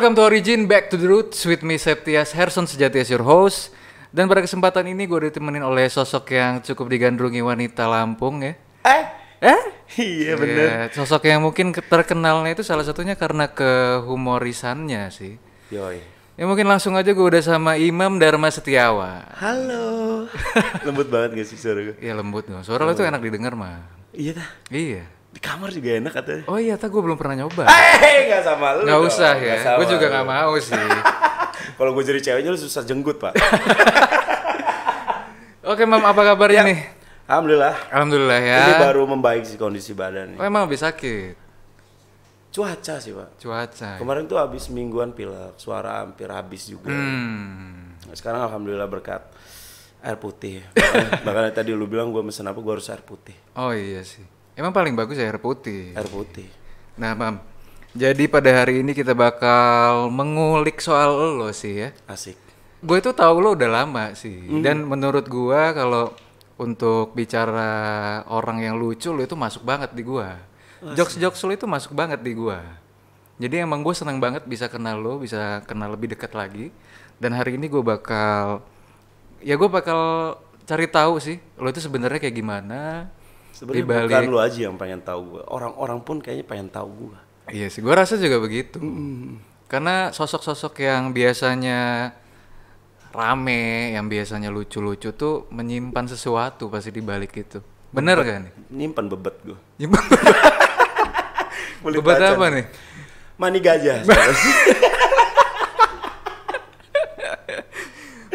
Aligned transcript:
welcome 0.00 0.16
to 0.16 0.24
Origin, 0.24 0.64
back 0.64 0.88
to 0.88 0.96
the 0.96 1.04
roots 1.04 1.44
with 1.44 1.60
me 1.60 1.76
Septias 1.76 2.32
Herson 2.32 2.64
sejati 2.64 3.04
as 3.04 3.12
your 3.12 3.20
host. 3.20 3.68
Dan 4.08 4.32
pada 4.32 4.40
kesempatan 4.40 4.88
ini 4.88 5.04
gue 5.04 5.28
ditemenin 5.28 5.60
oleh 5.60 5.92
sosok 5.92 6.32
yang 6.32 6.64
cukup 6.64 6.88
digandrungi 6.88 7.44
wanita 7.44 7.84
Lampung 7.84 8.40
ya. 8.40 8.56
Eh? 8.80 9.04
Eh? 9.44 9.62
Iya 10.00 10.40
bener. 10.40 10.56
Iya, 10.56 10.96
sosok 10.96 11.28
yang 11.28 11.44
mungkin 11.44 11.76
ke- 11.76 11.84
terkenalnya 11.84 12.56
itu 12.56 12.64
salah 12.64 12.80
satunya 12.80 13.12
karena 13.12 13.52
kehumorisannya 13.52 15.12
sih. 15.12 15.36
Yoi. 15.68 16.00
Ya 16.32 16.48
mungkin 16.48 16.64
langsung 16.64 16.96
aja 16.96 17.12
gue 17.12 17.26
udah 17.36 17.44
sama 17.44 17.76
Imam 17.76 18.16
Dharma 18.16 18.48
Setiawan. 18.48 19.36
Halo. 19.36 20.24
Lembut 20.88 21.12
banget 21.12 21.44
gak 21.44 21.48
sih 21.52 21.60
suara 21.60 21.92
gue? 21.92 22.00
Iya 22.00 22.16
lembut 22.16 22.48
dong, 22.48 22.64
suara 22.64 22.88
lo 22.88 22.96
tuh 22.96 23.04
enak 23.04 23.20
didengar 23.20 23.52
mah. 23.52 23.84
Iya 24.16 24.40
dah. 24.40 24.48
Iya. 24.72 25.19
Di 25.30 25.38
kamar 25.38 25.70
juga 25.70 25.94
enak 25.94 26.12
katanya. 26.12 26.42
Oh 26.50 26.58
iya, 26.58 26.74
tak 26.74 26.90
gue 26.90 27.02
belum 27.02 27.14
pernah 27.14 27.46
nyoba. 27.46 27.62
Eh, 27.70 28.26
gak 28.26 28.42
sama 28.42 28.74
lu. 28.78 28.82
Nggak 28.82 29.00
usah 29.06 29.30
Nggak 29.38 29.58
ya, 29.62 29.78
gue 29.78 29.86
juga 29.86 30.06
nggak 30.10 30.26
mau 30.26 30.52
sih. 30.58 30.74
Kalau 31.78 31.90
gue 31.96 32.04
jadi 32.04 32.20
ceweknya 32.20 32.50
lu 32.52 32.60
susah 32.60 32.84
jenggut, 32.84 33.16
Pak. 33.16 33.32
Oke 35.70 35.86
Mam, 35.86 36.02
apa 36.02 36.34
kabarnya 36.34 36.66
nih? 36.66 36.78
Alhamdulillah. 37.30 37.74
Alhamdulillah 37.94 38.40
ya. 38.42 38.62
Ini 38.66 38.74
baru 38.82 39.06
membaik 39.06 39.46
sih 39.46 39.54
kondisi 39.54 39.94
badan 39.94 40.34
Oh 40.34 40.42
emang 40.42 40.66
habis 40.66 40.82
sakit? 40.82 41.38
Cuaca 42.50 42.98
sih, 42.98 43.14
Pak. 43.14 43.38
Cuaca. 43.38 44.02
Kemarin 44.02 44.26
tuh 44.26 44.42
habis 44.42 44.66
mingguan 44.66 45.14
pilek, 45.14 45.54
suara 45.54 46.02
hampir 46.02 46.26
habis 46.26 46.66
juga. 46.66 46.90
Hmm. 46.90 47.94
Sekarang 48.10 48.50
alhamdulillah 48.50 48.90
berkat 48.90 49.22
air 50.02 50.18
putih. 50.18 50.66
Makanya 51.22 51.54
tadi 51.62 51.70
lu 51.70 51.86
bilang 51.86 52.10
gue 52.10 52.22
mesen 52.26 52.50
apa, 52.50 52.58
gue 52.58 52.72
harus 52.74 52.90
air 52.90 53.06
putih. 53.06 53.38
Oh 53.54 53.70
iya 53.70 54.02
sih. 54.02 54.39
Emang 54.60 54.76
paling 54.76 54.92
bagus 54.92 55.16
ya 55.16 55.24
air 55.24 55.40
putih. 55.40 55.96
Air 55.96 56.04
putih. 56.12 56.44
Nah, 57.00 57.16
Mam. 57.16 57.40
Jadi 57.96 58.28
pada 58.28 58.52
hari 58.52 58.84
ini 58.84 58.92
kita 58.92 59.16
bakal 59.16 60.12
mengulik 60.12 60.84
soal 60.84 61.40
lo 61.40 61.48
sih 61.48 61.88
ya. 61.88 61.96
Asik. 62.04 62.36
Gue 62.84 63.00
itu 63.00 63.08
tahu 63.16 63.40
lo 63.40 63.56
udah 63.56 63.70
lama 63.72 64.12
sih. 64.12 64.36
Hmm. 64.36 64.60
Dan 64.60 64.84
menurut 64.84 65.24
gua 65.32 65.72
kalau 65.72 66.12
untuk 66.60 67.16
bicara 67.16 68.20
orang 68.28 68.60
yang 68.60 68.76
lucu 68.76 69.08
lo 69.16 69.24
itu 69.24 69.32
masuk 69.32 69.64
banget 69.64 69.96
di 69.96 70.04
gua. 70.04 70.36
Jokes-jokes 70.92 71.40
lo 71.48 71.52
itu 71.56 71.64
masuk 71.64 71.96
banget 71.96 72.20
di 72.20 72.36
gua. 72.36 72.60
Jadi 73.40 73.64
emang 73.64 73.80
gue 73.80 73.96
seneng 73.96 74.20
banget 74.20 74.44
bisa 74.44 74.68
kenal 74.68 75.00
lo, 75.00 75.16
bisa 75.16 75.64
kenal 75.64 75.96
lebih 75.96 76.12
dekat 76.12 76.36
lagi. 76.36 76.68
Dan 77.16 77.32
hari 77.32 77.56
ini 77.56 77.72
gue 77.72 77.80
bakal, 77.80 78.60
ya 79.40 79.56
gue 79.56 79.68
bakal 79.72 80.36
cari 80.68 80.84
tahu 80.84 81.16
sih 81.16 81.40
lo 81.56 81.72
itu 81.72 81.80
sebenarnya 81.80 82.20
kayak 82.20 82.36
gimana. 82.36 83.08
Sebenarnya 83.60 84.08
bukan 84.08 84.32
lu 84.32 84.40
aja 84.40 84.72
yang 84.72 84.80
pengen 84.80 85.04
tahu 85.04 85.36
gue. 85.36 85.42
Orang-orang 85.44 86.00
pun 86.00 86.16
kayaknya 86.16 86.48
pengen 86.48 86.72
tahu 86.72 86.88
gue. 87.12 87.18
Iya 87.52 87.68
sih, 87.68 87.84
gue 87.84 87.92
rasa 87.92 88.16
juga 88.16 88.40
begitu. 88.40 88.80
Karena 89.68 90.08
sosok-sosok 90.16 90.80
yang 90.80 91.12
biasanya 91.12 92.08
rame, 93.12 93.92
yang 93.92 94.08
biasanya 94.08 94.48
lucu-lucu 94.48 95.12
tuh 95.12 95.44
menyimpan 95.52 96.08
sesuatu 96.08 96.72
pasti 96.72 96.88
di 96.88 97.04
balik 97.04 97.36
itu. 97.36 97.60
Bener 97.92 98.16
gak 98.24 98.48
nih? 98.48 98.52
Nyimpan 98.72 99.04
bebet 99.12 99.36
gue. 99.44 99.58
Nyimpan 99.76 100.04
bebat 101.84 102.16
macan. 102.16 102.32
apa 102.40 102.46
nih? 102.48 102.64
Mani 103.36 103.60
gajah. 103.60 104.00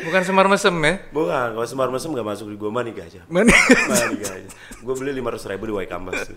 Bukan 0.06 0.22
semar 0.22 0.46
mesem 0.46 0.76
ya? 0.86 0.94
Bukan, 1.10 1.48
kalau 1.58 1.66
semar 1.66 1.90
mesem 1.90 2.10
gak 2.14 2.28
masuk 2.30 2.46
di 2.54 2.58
gue 2.62 2.70
mani 2.70 2.94
gajah. 2.94 3.26
Mana? 3.26 3.50
Mani 3.90 4.16
gajah. 4.22 4.52
Gue 4.86 4.94
beli 5.02 5.18
500 5.18 5.52
ribu 5.58 5.64
di 5.66 5.74
Waikambas. 5.82 6.30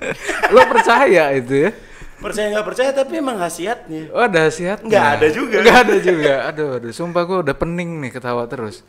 Lo 0.55 0.65
percaya 0.73 1.37
itu 1.37 1.69
ya? 1.69 1.73
percaya 2.19 2.51
nggak 2.51 2.67
percaya 2.67 2.91
tapi 2.91 3.23
emang 3.23 3.39
khasiatnya. 3.39 4.11
Oh 4.11 4.27
ada 4.27 4.51
khasiatnya? 4.51 4.91
Nggak 4.91 5.07
ada 5.15 5.27
juga. 5.31 5.57
Nggak 5.63 5.79
ada 5.87 5.97
juga. 6.03 6.35
Aduh, 6.51 6.69
aduh. 6.83 6.91
Sumpah 6.91 7.23
gue 7.23 7.39
udah 7.47 7.55
pening 7.55 8.03
nih 8.03 8.11
ketawa 8.11 8.43
terus. 8.51 8.83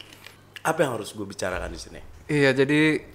Apa 0.66 0.82
yang 0.82 0.98
harus 0.98 1.14
gue 1.14 1.28
bicarakan 1.30 1.70
di 1.70 1.80
sini? 1.80 2.02
Iya, 2.26 2.58
jadi 2.58 3.06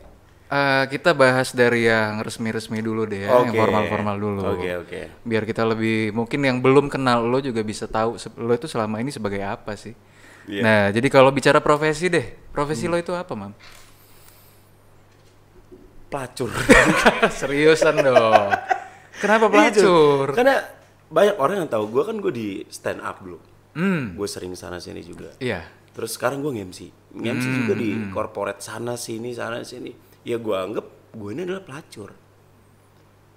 eh, 0.55 0.85
kita 0.87 1.19
bahas 1.19 1.51
dari 1.51 1.91
yang 1.91 2.23
resmi-resmi 2.23 2.79
dulu 2.79 3.11
deh 3.11 3.27
ya, 3.27 3.43
yang 3.43 3.51
Oke. 3.51 3.59
formal-formal 3.59 4.17
dulu. 4.17 4.41
Oke, 4.55 4.71
oke. 4.87 5.01
Biar 5.27 5.43
kita 5.45 5.67
lebih 5.67 6.15
mungkin 6.15 6.41
yang 6.47 6.63
belum 6.63 6.87
kenal 6.87 7.27
lo 7.27 7.43
juga 7.43 7.67
bisa 7.67 7.91
tahu 7.91 8.15
lo 8.39 8.53
itu 8.55 8.71
selama 8.71 9.03
ini 9.03 9.11
sebagai 9.11 9.43
apa 9.43 9.75
sih. 9.75 9.99
Iya. 10.45 10.61
Nah, 10.61 10.83
jadi 10.93 11.09
kalau 11.09 11.33
bicara 11.33 11.59
profesi 11.59 12.07
deh, 12.07 12.25
profesi 12.53 12.85
lo 12.85 12.97
itu 12.97 13.13
apa, 13.13 13.33
Mam? 13.33 13.53
Pelacur. 16.11 16.51
Seriusan 17.41 17.97
dong. 17.99 18.51
Kenapa 19.19 19.47
Itu. 19.49 19.53
pelacur? 19.53 20.27
Karena 20.37 20.57
banyak 21.09 21.37
orang 21.39 21.57
yang 21.65 21.71
tahu 21.71 21.85
gue 21.91 22.03
kan 22.05 22.17
gue 22.19 22.33
di 22.33 22.49
stand 22.69 23.01
up 23.01 23.19
dulu. 23.19 23.39
Hmm, 23.75 24.15
Gue 24.15 24.31
sering 24.31 24.55
sana 24.55 24.79
sini 24.79 25.03
juga. 25.03 25.35
iya. 25.39 25.67
Terus 25.95 26.15
sekarang 26.15 26.43
gue 26.43 26.51
nge-MC. 26.53 26.91
Nge-MC 27.15 27.45
Hmm. 27.45 27.57
juga 27.63 27.73
di 27.75 27.89
corporate 28.11 28.59
sana 28.59 28.95
sini 28.95 29.31
sana 29.31 29.63
sini. 29.63 29.95
Ya 30.23 30.39
gue 30.39 30.55
anggap 30.55 30.87
gue 31.11 31.31
ini 31.31 31.43
adalah 31.43 31.63
pelacur. 31.63 32.11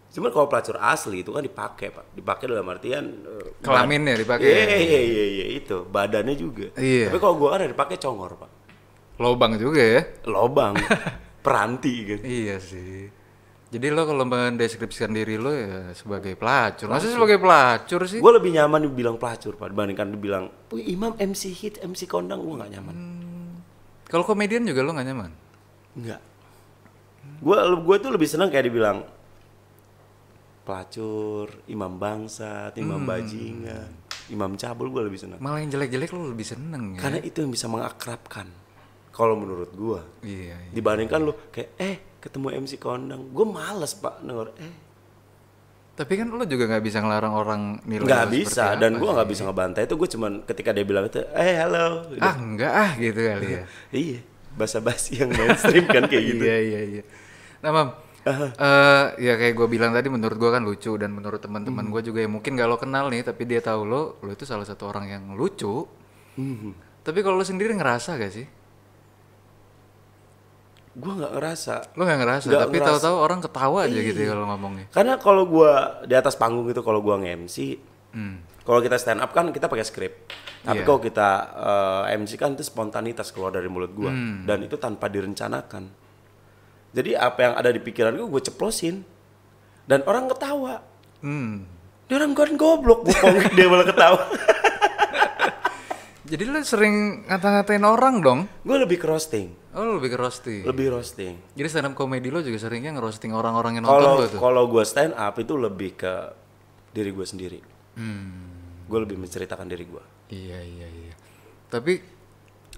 Cuman 0.07 0.29
kalau 0.33 0.47
pelacur 0.49 0.79
asli 0.79 1.21
itu 1.21 1.29
kan 1.35 1.43
dipakai 1.43 1.93
pak, 1.93 2.05
dipakai 2.15 2.45
dalam 2.49 2.65
artian 2.71 3.05
eh, 3.27 3.59
Kelaminnya 3.61 4.15
dipakai. 4.17 4.47
Iya 4.47 4.65
iya 4.79 5.01
iya 5.03 5.25
iya 5.29 5.45
itu 5.59 5.83
badannya 5.85 6.35
juga. 6.39 6.71
Iya. 6.79 7.11
Tapi 7.11 7.17
kalau 7.19 7.35
gue 7.37 7.49
kan 7.51 7.59
ada 7.61 7.69
dipakai 7.69 7.97
congor 8.01 8.31
pak, 8.39 8.51
Lobang 9.17 9.57
juga 9.57 9.81
ya. 9.81 10.01
lobang, 10.29 10.77
peranti 11.45 11.93
kan. 12.07 12.19
Iya 12.23 12.57
sih. 12.61 13.09
Jadi 13.67 13.91
lo 13.91 14.07
kalau 14.07 14.23
mendeskripsikan 14.23 15.11
diri 15.11 15.35
lo 15.35 15.51
ya 15.51 15.91
sebagai 15.91 16.39
pelacur. 16.39 16.87
Masa 16.87 17.11
sebagai 17.11 17.35
pelacur 17.35 18.07
sih? 18.07 18.23
Gue 18.23 18.31
lebih 18.31 18.55
nyaman 18.55 18.87
dibilang 18.87 19.19
pelacur 19.19 19.59
pak 19.59 19.75
dibandingkan 19.75 20.07
dibilang, 20.15 20.45
Imam 20.87 21.11
MC 21.19 21.51
hit 21.51 21.75
MC 21.83 22.07
kondang 22.07 22.47
gue 22.47 22.55
nggak 22.55 22.71
nyaman. 22.79 22.95
Kalau 24.07 24.23
komedian 24.23 24.63
juga 24.63 24.87
lo 24.87 24.95
gak 24.95 25.03
nyaman? 25.03 25.31
Enggak. 25.99 26.21
Gue 27.43 27.59
gue 27.59 27.95
tuh 27.99 28.11
lebih 28.15 28.23
senang 28.23 28.47
kayak 28.47 28.71
dibilang 28.71 29.03
pelacur, 30.67 31.47
imam 31.65 31.95
bangsa, 31.95 32.75
imam 32.75 32.99
Hmm. 32.99 33.07
bajingan, 33.07 33.87
imam 34.27 34.51
cabul 34.53 34.91
gue 34.91 35.01
lebih 35.01 35.15
senang. 35.17 35.39
Malah 35.39 35.63
yang 35.63 35.71
jelek-jelek 35.71 36.11
lo 36.11 36.27
lebih 36.27 36.43
seneng 36.43 36.93
ya? 36.93 36.99
Karena 36.99 37.19
itu 37.21 37.39
yang 37.39 37.49
bisa 37.49 37.65
mengakrabkan. 37.65 38.51
Kalau 39.09 39.33
menurut 39.33 39.71
gue, 39.71 40.01
Iya, 40.21 40.59
iya. 40.59 40.69
dibandingkan 40.69 41.23
lu 41.23 41.33
kayak 41.47 41.69
eh 41.77 41.95
ketemu 42.19 42.59
MC 42.59 42.77
kondang, 42.77 43.31
gue 43.31 43.45
males 43.47 43.95
pak 43.95 44.19
denger 44.19 44.51
eh 44.59 44.75
Tapi 45.95 46.13
kan 46.13 46.29
lo 46.29 46.45
juga 46.45 46.69
nggak 46.69 46.83
bisa 46.83 47.01
ngelarang 47.01 47.33
orang 47.33 47.61
nilai 47.81 48.05
nggak 48.05 48.21
lo 48.21 48.33
bisa 48.35 48.53
seperti 48.69 48.77
dan 48.77 48.91
apa 48.91 48.99
gue 48.99 49.09
nggak 49.17 49.29
bisa 49.33 49.41
ngebantai 49.43 49.81
itu 49.81 49.95
gue 49.97 50.09
cuman 50.13 50.31
ketika 50.45 50.69
dia 50.69 50.85
bilang 50.85 51.05
itu 51.05 51.17
eh 51.33 51.57
halo 51.57 52.05
Ah 52.19 52.37
enggak 52.37 52.69
ah 52.69 52.91
gitu 52.93 53.17
kali 53.17 53.47
ya. 53.49 53.61
iya 53.89 54.19
basa 54.53 54.77
basi 54.77 55.17
yang 55.17 55.29
mainstream 55.31 55.85
kan 55.85 56.05
kayak 56.05 56.23
gitu 56.27 56.43
Iya 56.45 56.57
iya 56.59 56.81
iya. 56.91 57.03
Nah 57.57 57.69
mam, 57.71 57.87
eh, 58.29 59.05
ya 59.17 59.33
kayak 59.35 59.53
gue 59.53 59.67
bilang 59.67 59.91
tadi 59.91 60.07
menurut 60.07 60.35
gue 60.35 60.49
kan 60.49 60.61
lucu 60.61 60.91
dan 60.95 61.09
menurut 61.09 61.37
teman-teman 61.37 61.81
Hmm. 61.81 61.91
gue 61.91 62.01
juga 62.03 62.19
yang 62.19 62.33
mungkin 62.33 62.53
gak 62.53 62.65
lo 62.65 62.75
kenal 62.75 63.07
nih 63.07 63.21
tapi 63.21 63.43
dia 63.43 63.59
tahu 63.59 63.81
lo, 63.83 64.01
lo 64.19 64.29
itu 64.29 64.43
salah 64.43 64.63
satu 64.63 64.85
orang 64.85 65.07
yang 65.07 65.23
lucu. 65.33 65.87
Hmm. 66.35 66.75
Tapi 67.01 67.19
kalau 67.19 67.35
lo 67.35 67.43
sendiri 67.43 67.71
ngerasa 67.73 68.15
gak 68.15 68.31
sih? 68.31 68.47
gue 70.97 71.13
nggak 71.13 71.29
ngerasa 71.29 71.93
Lo 71.93 72.01
nggak 72.03 72.19
ngerasa, 72.19 72.45
Nggak 72.49 72.61
tapi 72.63 72.77
tahu-tahu 72.81 73.15
orang 73.15 73.39
ketawa 73.39 73.85
aja 73.85 73.99
gitu 74.01 74.17
ya 74.17 74.33
kalau 74.33 74.49
ngomongnya. 74.49 74.85
Karena 74.89 75.13
kalau 75.17 75.45
gua 75.45 75.71
di 76.01 76.17
atas 76.17 76.33
panggung 76.33 76.65
itu 76.65 76.81
kalau 76.81 77.05
gua 77.05 77.21
nge-MC, 77.21 77.77
Hmm. 78.07 78.41
kalau 78.65 78.81
kita 78.81 78.97
stand 78.97 79.21
up 79.21 79.29
kan 79.29 79.53
kita 79.53 79.69
pakai 79.69 79.85
skrip. 79.85 80.25
Tapi 80.65 80.81
Iya. 80.81 80.87
kalau 80.89 80.97
kita 80.97 81.29
eh, 82.09 82.17
MC 82.17 82.33
kan 82.35 82.57
itu 82.57 82.65
spontanitas 82.65 83.29
keluar 83.29 83.53
dari 83.53 83.69
mulut 83.69 83.93
gua 83.93 84.09
Hmm. 84.09 84.41
dan 84.43 84.65
itu 84.65 84.73
tanpa 84.75 85.05
direncanakan. 85.05 85.85
Jadi 86.89 87.11
apa 87.13 87.39
yang 87.41 87.53
ada 87.53 87.69
di 87.69 87.79
pikiran 87.79 88.13
gua 88.13 88.27
gue 88.29 88.41
ceplosin 88.43 89.03
dan 89.83 90.03
orang 90.03 90.27
ketawa. 90.27 90.81
Hmm. 91.19 91.67
Dia 92.05 92.15
orang 92.17 92.31
kan 92.31 92.55
goblok, 92.55 93.03
bokong 93.03 93.35
dia 93.57 93.67
malah 93.67 93.83
ketawa. 93.83 94.21
Jadi 96.27 96.43
lo 96.43 96.59
sering 96.59 97.23
ngata-ngatain 97.23 97.83
orang 97.83 98.19
dong? 98.19 98.39
gue 98.59 98.75
lebih 98.75 98.99
ke 98.99 99.07
roasting, 99.07 99.55
Oh 99.71 99.95
lebih 99.95 100.11
ke 100.11 100.17
roasting. 100.19 100.61
lebih 100.67 100.91
roasting. 100.91 101.39
Jadi 101.55 101.67
stand 101.71 101.87
up 101.87 101.95
comedy 101.95 102.27
lo 102.27 102.43
juga 102.43 102.59
seringnya 102.59 102.91
ngerosting 102.91 103.31
orang-orang 103.31 103.79
yang 103.79 103.87
nonton 103.87 103.95
Kalau 103.97 104.11
lo 104.13 104.25
tuh? 104.27 104.39
kalau 104.43 104.63
gue 104.67 104.83
stand 104.83 105.15
up 105.15 105.39
itu 105.39 105.55
lebih 105.55 105.95
ke 105.95 106.13
diri 106.91 107.15
gue 107.15 107.23
sendiri. 107.23 107.59
Hmm. 107.95 108.83
Gue 108.83 108.99
lebih 109.01 109.15
menceritakan 109.15 109.71
diri 109.71 109.87
gue. 109.87 110.03
Iya 110.27 110.59
iya 110.59 110.87
iya. 110.89 111.13
Tapi 111.71 111.95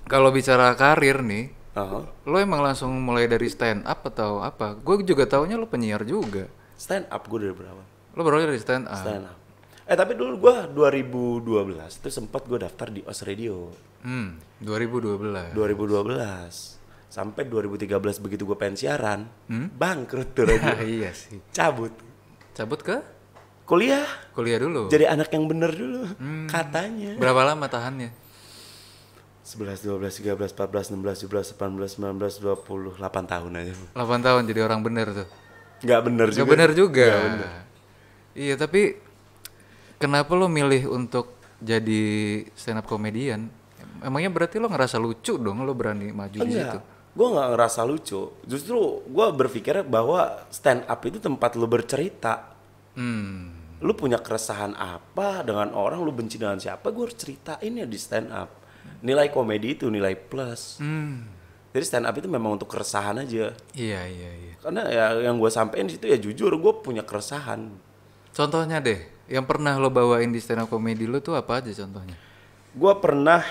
kalau 0.05 0.29
bicara 0.29 0.69
karir 0.73 1.25
nih, 1.25 1.49
Aha. 1.71 2.01
lo 2.23 2.35
emang 2.35 2.59
langsung 2.59 2.89
mulai 2.95 3.25
dari 3.25 3.45
stand 3.45 3.83
up 3.83 4.01
atau 4.03 4.39
apa? 4.39 4.73
Gue 4.75 5.01
juga 5.01 5.23
taunya 5.23 5.53
lo 5.53 5.65
penyiar 5.65 6.01
juga. 6.01 6.49
Stand 6.73 7.07
up 7.07 7.23
gue 7.23 7.39
dari 7.39 7.53
berapa? 7.53 7.83
Lo 8.11 8.21
berawal 8.21 8.47
dari 8.47 8.57
stand 8.57 8.85
up. 8.85 8.97
stand 8.97 9.25
up. 9.25 9.37
Eh 9.83 9.93
tapi 9.93 10.13
dulu 10.13 10.37
gua 10.39 10.69
2012 10.69 11.41
itu 11.95 12.09
sempat 12.09 12.45
gua 12.45 12.61
daftar 12.61 12.87
di 12.87 13.01
Os 13.03 13.21
Radio 13.21 13.73
Hmm, 13.99 14.37
2012. 14.59 15.51
2012 15.51 16.77
sampai 17.05 17.41
2013 17.43 17.89
begitu 18.19 18.45
gua 18.45 18.53
pengen 18.55 18.77
siaran 18.77 19.25
bangkrut 19.49 20.29
tuh 20.31 20.45
radio 20.45 20.77
iya 20.95 21.09
sih. 21.09 21.41
cabut 21.49 21.89
Cabut 22.51 22.79
ke? 22.79 23.01
kuliah 23.65 24.05
Kuliah 24.31 24.57
dulu. 24.57 24.89
jadi 24.89 25.09
anak 25.09 25.29
yang 25.29 25.45
bener 25.45 25.69
dulu 25.69 26.05
Hmm. 26.15 26.45
katanya 26.45 27.13
Berapa 27.15 27.41
lama 27.43 27.65
tahannya? 27.65 28.09
11 29.49 29.81
12 29.81 30.37
13 30.37 30.53
14 30.53 30.93
16 30.93 31.25
17 31.25 31.57
18 31.57 31.97
19 31.97 32.37
20 32.37 33.01
8 33.01 33.01
tahun 33.25 33.51
aja 33.57 33.73
8 33.97 33.97
tahun 34.21 34.41
jadi 34.45 34.61
orang 34.61 34.85
bener 34.85 35.07
tuh. 35.09 35.27
nggak 35.79 36.01
bener 36.05 36.27
Gak 36.27 36.35
juga 36.35 36.49
bener 36.51 36.69
juga. 36.75 37.07
Iya 38.35 38.55
tapi 38.55 38.93
kenapa 39.97 40.31
lo 40.33 40.45
milih 40.45 40.85
untuk 40.87 41.33
jadi 41.57 42.03
stand 42.53 42.79
up 42.79 42.87
comedian? 42.87 43.49
Emangnya 43.99 44.29
berarti 44.29 44.61
lo 44.61 44.69
ngerasa 44.69 44.95
lucu 44.95 45.35
dong 45.35 45.65
lo 45.65 45.73
berani 45.73 46.13
maju 46.13 46.39
di 46.39 46.53
situ? 46.53 46.79
enggak 46.79 46.97
gue 47.09 47.27
nggak 47.27 47.49
ngerasa 47.51 47.81
lucu 47.83 48.21
justru 48.45 48.77
gue 49.03 49.27
berpikir 49.33 49.81
bahwa 49.81 50.45
stand 50.53 50.85
up 50.85 51.01
itu 51.03 51.17
tempat 51.17 51.57
lu 51.57 51.65
bercerita 51.65 52.53
Hmm. 52.93 53.55
lu 53.79 53.95
punya 53.95 54.19
keresahan 54.19 54.75
apa 54.75 55.39
dengan 55.41 55.71
orang 55.71 56.03
lu 56.03 56.11
benci 56.11 56.35
dengan 56.35 56.59
siapa 56.59 56.91
gue 56.91 57.07
harus 57.07 57.15
ceritain 57.15 57.71
ya 57.71 57.87
di 57.87 57.95
stand 57.95 58.27
up 58.27 58.58
nilai 58.99 59.29
komedi 59.29 59.73
itu 59.73 59.87
nilai 59.87 60.13
plus 60.13 60.77
Hmm. 60.77 61.25
jadi 61.69 61.83
stand 61.83 62.05
up 62.05 62.15
itu 62.15 62.25
memang 62.25 62.55
untuk 62.55 62.67
keresahan 62.67 63.19
aja 63.19 63.53
Iya 63.71 64.01
iya 64.03 64.31
iya. 64.35 64.53
karena 64.59 64.81
ya 64.85 65.05
yang 65.21 65.37
gue 65.37 65.47
sampein 65.47 65.85
di 65.85 65.95
situ 65.95 66.05
ya 66.05 66.17
jujur 66.17 66.51
gue 66.51 66.73
punya 66.79 67.01
keresahan 67.01 67.89
Contohnya 68.29 68.77
deh, 68.79 69.01
yang 69.25 69.43
pernah 69.43 69.75
lo 69.75 69.89
bawain 69.89 70.29
di 70.29 70.37
stand 70.37 70.61
up 70.61 70.69
comedy 70.69 71.03
lo 71.03 71.19
tuh 71.19 71.33
apa 71.33 71.59
aja 71.59 71.73
contohnya? 71.75 72.13
gue 72.69 72.93
pernah 72.97 73.41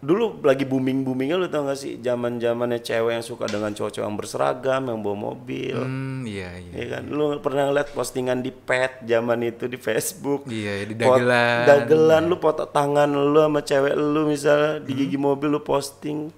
dulu 0.00 0.38
lagi 0.40 0.62
booming 0.62 1.02
boomingnya 1.02 1.34
lu 1.34 1.46
tau 1.46 1.64
gak 1.64 1.74
sih 1.74 1.98
zaman 1.98 2.38
zamannya 2.38 2.78
cewek 2.78 3.12
yang 3.12 3.24
suka 3.24 3.44
dengan 3.44 3.70
cowok-cowok 3.70 4.04
yang 4.04 4.14
berseragam 4.14 4.82
yang 4.84 4.98
bawa 4.98 5.16
mobil 5.28 5.74
Hmm, 5.76 6.22
iya 6.22 6.54
iya. 6.56 6.72
ya 6.72 6.84
kan 6.92 7.02
lu 7.08 7.34
pernah 7.38 7.66
ngeliat 7.66 7.90
postingan 7.90 8.38
di 8.38 8.50
pet 8.50 9.02
zaman 9.02 9.42
itu 9.42 9.64
di 9.64 9.74
Facebook 9.76 10.46
Iya, 10.46 10.84
di 10.84 10.94
Pot- 10.94 11.18
dagelan. 11.18 11.62
dagelan 11.64 12.22
lu 12.24 12.36
foto 12.36 12.64
tangan 12.64 13.10
lu 13.10 13.40
sama 13.40 13.60
cewek 13.60 13.92
lu 13.92 14.22
misalnya 14.24 14.78
di 14.78 14.92
Hmm. 14.92 15.00
gigi 15.00 15.18
mobil 15.18 15.48
lu 15.48 15.60
posting 15.60 16.30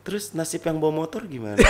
terus 0.00 0.30
nasib 0.30 0.62
yang 0.62 0.78
bawa 0.78 1.02
motor 1.02 1.24
gimana 1.24 1.58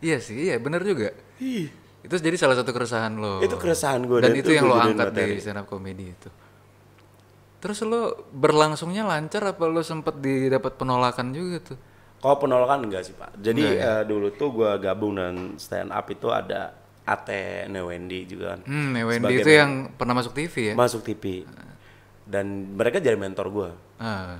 iya 0.00 0.18
sih, 0.18 0.36
iya 0.42 0.56
bener 0.56 0.82
juga. 0.82 1.16
Ih, 1.38 1.68
Itu 2.00 2.16
jadi 2.16 2.32
salah 2.34 2.56
satu 2.56 2.70
keresahan 2.70 3.12
lo. 3.14 3.38
Itu 3.38 3.54
keresahan 3.54 4.00
gua, 4.02 4.18
Dan, 4.18 4.32
dan 4.32 4.32
itu 4.34 4.48
itu 4.48 4.56
yang 4.56 4.66
lo 4.66 4.74
angkat 4.74 5.12
materi. 5.12 5.36
di 5.36 5.40
stand 5.40 5.60
up 5.60 5.66
comedy 5.66 6.10
itu. 6.10 6.28
Terus 7.60 7.84
lo 7.84 8.00
berlangsungnya 8.32 9.04
lancar 9.04 9.44
apa 9.46 9.64
lo 9.64 9.80
sempet 9.80 10.16
didapat 10.16 10.74
penolakan 10.74 11.30
juga 11.30 11.58
tuh? 11.62 11.78
kalau 12.20 12.36
penolakan 12.36 12.84
enggak 12.84 13.00
sih 13.02 13.16
pak 13.16 13.32
jadi 13.34 13.64
ya? 13.64 13.80
eh, 13.80 14.02
dulu 14.04 14.28
tuh 14.30 14.52
gua 14.52 14.76
gabung 14.76 15.16
dengan 15.16 15.56
stand 15.56 15.88
up 15.88 16.04
itu 16.04 16.28
ada 16.28 16.76
Ate 17.02 17.64
Newendi 17.64 18.28
juga 18.28 18.52
kan 18.52 18.60
Hmm, 18.68 18.92
Sebagai 18.92 19.40
itu 19.40 19.48
yang 19.50 19.88
pernah 19.90 20.12
masuk 20.12 20.36
TV 20.36 20.54
ya? 20.68 20.74
masuk 20.76 21.00
TV 21.00 21.48
dan 22.22 22.44
mereka 22.70 23.00
jadi 23.00 23.16
mentor 23.16 23.48
gua 23.48 23.70
Ah. 23.96 24.36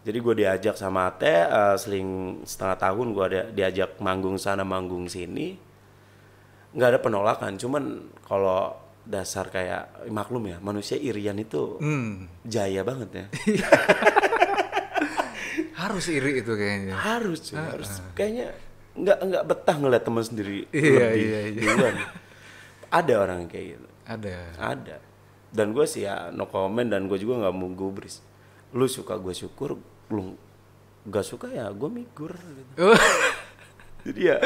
Jadi 0.00 0.16
gue 0.16 0.34
diajak 0.38 0.74
sama 0.74 1.10
Ate 1.10 1.34
eh, 1.44 1.76
seling 1.76 2.40
setengah 2.42 2.78
tahun 2.80 3.06
gue 3.10 3.24
ada 3.26 3.42
diajak 3.50 3.98
manggung 3.98 4.38
sana 4.38 4.62
manggung 4.62 5.06
sini. 5.06 5.58
nggak 6.70 6.88
ada 6.88 7.00
penolakan, 7.00 7.58
cuman 7.58 7.84
kalau 8.22 8.70
dasar 9.10 9.46
kayak 9.46 9.82
maklum 10.06 10.46
ya 10.46 10.56
manusia 10.58 10.94
irian 10.96 11.34
itu 11.36 11.76
Hmm. 11.76 12.30
jaya 12.42 12.80
banget 12.80 13.10
ya. 13.12 13.24
Harus 15.74 16.06
iri 16.08 16.38
itu 16.38 16.52
kayaknya. 16.52 16.92
harus 16.94 17.40
cuy, 17.42 17.56
harus 17.56 17.88
kayaknya 18.12 18.52
nggak 18.92 19.18
nggak 19.18 19.44
betah 19.44 19.76
ngeliat 19.76 20.02
teman 20.02 20.20
sendiri 20.20 20.68
Iya, 20.68 21.06
lebih 21.08 21.24
iya, 21.24 21.40
iya. 21.46 21.60
duluan. 21.64 21.96
Ada 22.90 23.14
orang 23.16 23.40
kayak 23.46 23.66
gitu, 23.72 23.86
Ada. 24.04 24.36
ada. 24.58 24.96
Dan 25.48 25.72
gue 25.72 25.82
sih 25.84 26.04
ya 26.04 26.28
no 26.28 26.46
comment 26.46 26.84
dan 26.84 27.06
gue 27.06 27.16
juga 27.16 27.40
nggak 27.40 27.54
mau 27.54 27.70
gubris. 27.70 28.20
Lu 28.70 28.84
suka 28.86 29.16
gue 29.16 29.32
syukur, 29.32 29.80
lu 30.08 30.36
nggak 31.02 31.24
suka 31.24 31.48
ya 31.48 31.70
gue 31.70 31.88
migur. 31.88 32.36
Gitu. 32.36 32.70
Jadi 34.02 34.20
ya 34.22 34.36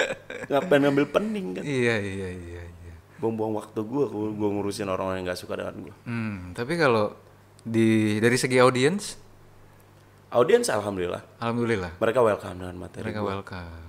ngapain 0.49 0.81
ngambil 0.81 1.07
pening 1.09 1.47
kan? 1.53 1.63
iya 1.63 1.95
iya 1.97 2.29
iya 2.31 2.63
iya. 2.63 2.84
Buang-buang 3.19 3.55
waktu 3.55 3.81
gue, 3.81 4.05
gue 4.11 4.49
ngurusin 4.51 4.91
orang-orang 4.91 5.23
yang 5.23 5.27
nggak 5.31 5.41
suka 5.41 5.55
dengan 5.55 5.75
gue. 5.79 5.95
Hmm, 6.05 6.51
tapi 6.53 6.75
kalau 6.75 7.15
di 7.61 8.19
dari 8.19 8.37
segi 8.37 8.59
audiens, 8.59 9.17
Audiens 10.35 10.67
alhamdulillah, 10.67 11.23
alhamdulillah 11.39 11.95
mereka 12.03 12.19
welcome 12.19 12.59
dengan 12.59 12.75
materi. 12.75 13.07
mereka 13.07 13.23
welcome. 13.23 13.87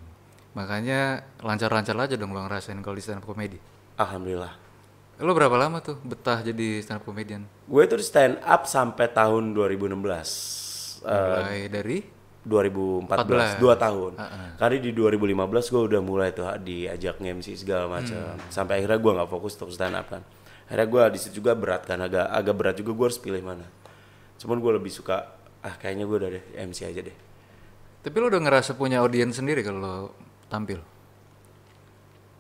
Makanya 0.54 1.26
lancar-lancar 1.42 1.98
aja 1.98 2.16
dong 2.16 2.32
lo 2.32 2.46
ngerasain 2.46 2.78
kalau 2.80 2.94
di 2.94 3.02
stand 3.02 3.20
up 3.20 3.26
comedy. 3.26 3.58
Alhamdulillah. 3.98 4.54
Lo 5.20 5.34
berapa 5.34 5.58
lama 5.58 5.82
tuh 5.82 5.98
betah 6.06 6.46
jadi 6.46 6.86
stand 6.86 7.02
up 7.02 7.04
comedian? 7.04 7.50
Gue 7.66 7.90
tuh 7.90 7.98
di 7.98 8.06
stand 8.06 8.38
up 8.46 8.70
sampai 8.70 9.10
tahun 9.10 9.58
2016. 9.58 11.02
Eh, 11.02 11.12
Mulai 11.12 11.60
dari 11.66 11.98
2014, 12.46 13.58
2 13.58 13.74
tahun. 13.76 14.12
Heeh. 14.22 14.48
Karena 14.62 14.78
di 14.78 14.92
2015 14.94 15.74
gue 15.74 15.82
udah 15.82 16.02
mulai 16.06 16.30
tuh 16.32 16.46
diajak 16.62 17.18
nge-MC 17.18 17.58
segala 17.58 17.90
macam. 17.90 18.38
Sampai 18.54 18.80
akhirnya 18.80 19.02
gue 19.02 19.12
nggak 19.18 19.30
fokus 19.30 19.58
untuk 19.58 19.74
stand 19.74 19.98
up 19.98 20.08
kan. 20.08 20.22
Akhirnya 20.70 20.88
gue 20.88 21.04
di 21.18 21.20
situ 21.22 21.42
juga 21.42 21.58
berat 21.58 21.86
kan, 21.86 21.98
agak 22.02 22.26
agak 22.30 22.56
berat 22.58 22.76
juga 22.78 22.92
gue 22.94 23.06
harus 23.10 23.22
pilih 23.22 23.42
mana. 23.42 23.66
Cuman 24.38 24.62
gue 24.62 24.72
lebih 24.78 24.94
suka 24.94 25.36
ah 25.66 25.76
kayaknya 25.82 26.06
gue 26.06 26.18
udah 26.22 26.30
deh 26.30 26.44
MC 26.62 26.86
aja 26.86 27.02
deh. 27.02 27.18
Tapi 28.06 28.16
lo 28.22 28.30
udah 28.30 28.42
ngerasa 28.42 28.78
punya 28.78 29.02
audiens 29.02 29.34
sendiri 29.34 29.66
kalau 29.66 29.82
lo 29.82 29.96
tampil? 30.46 30.78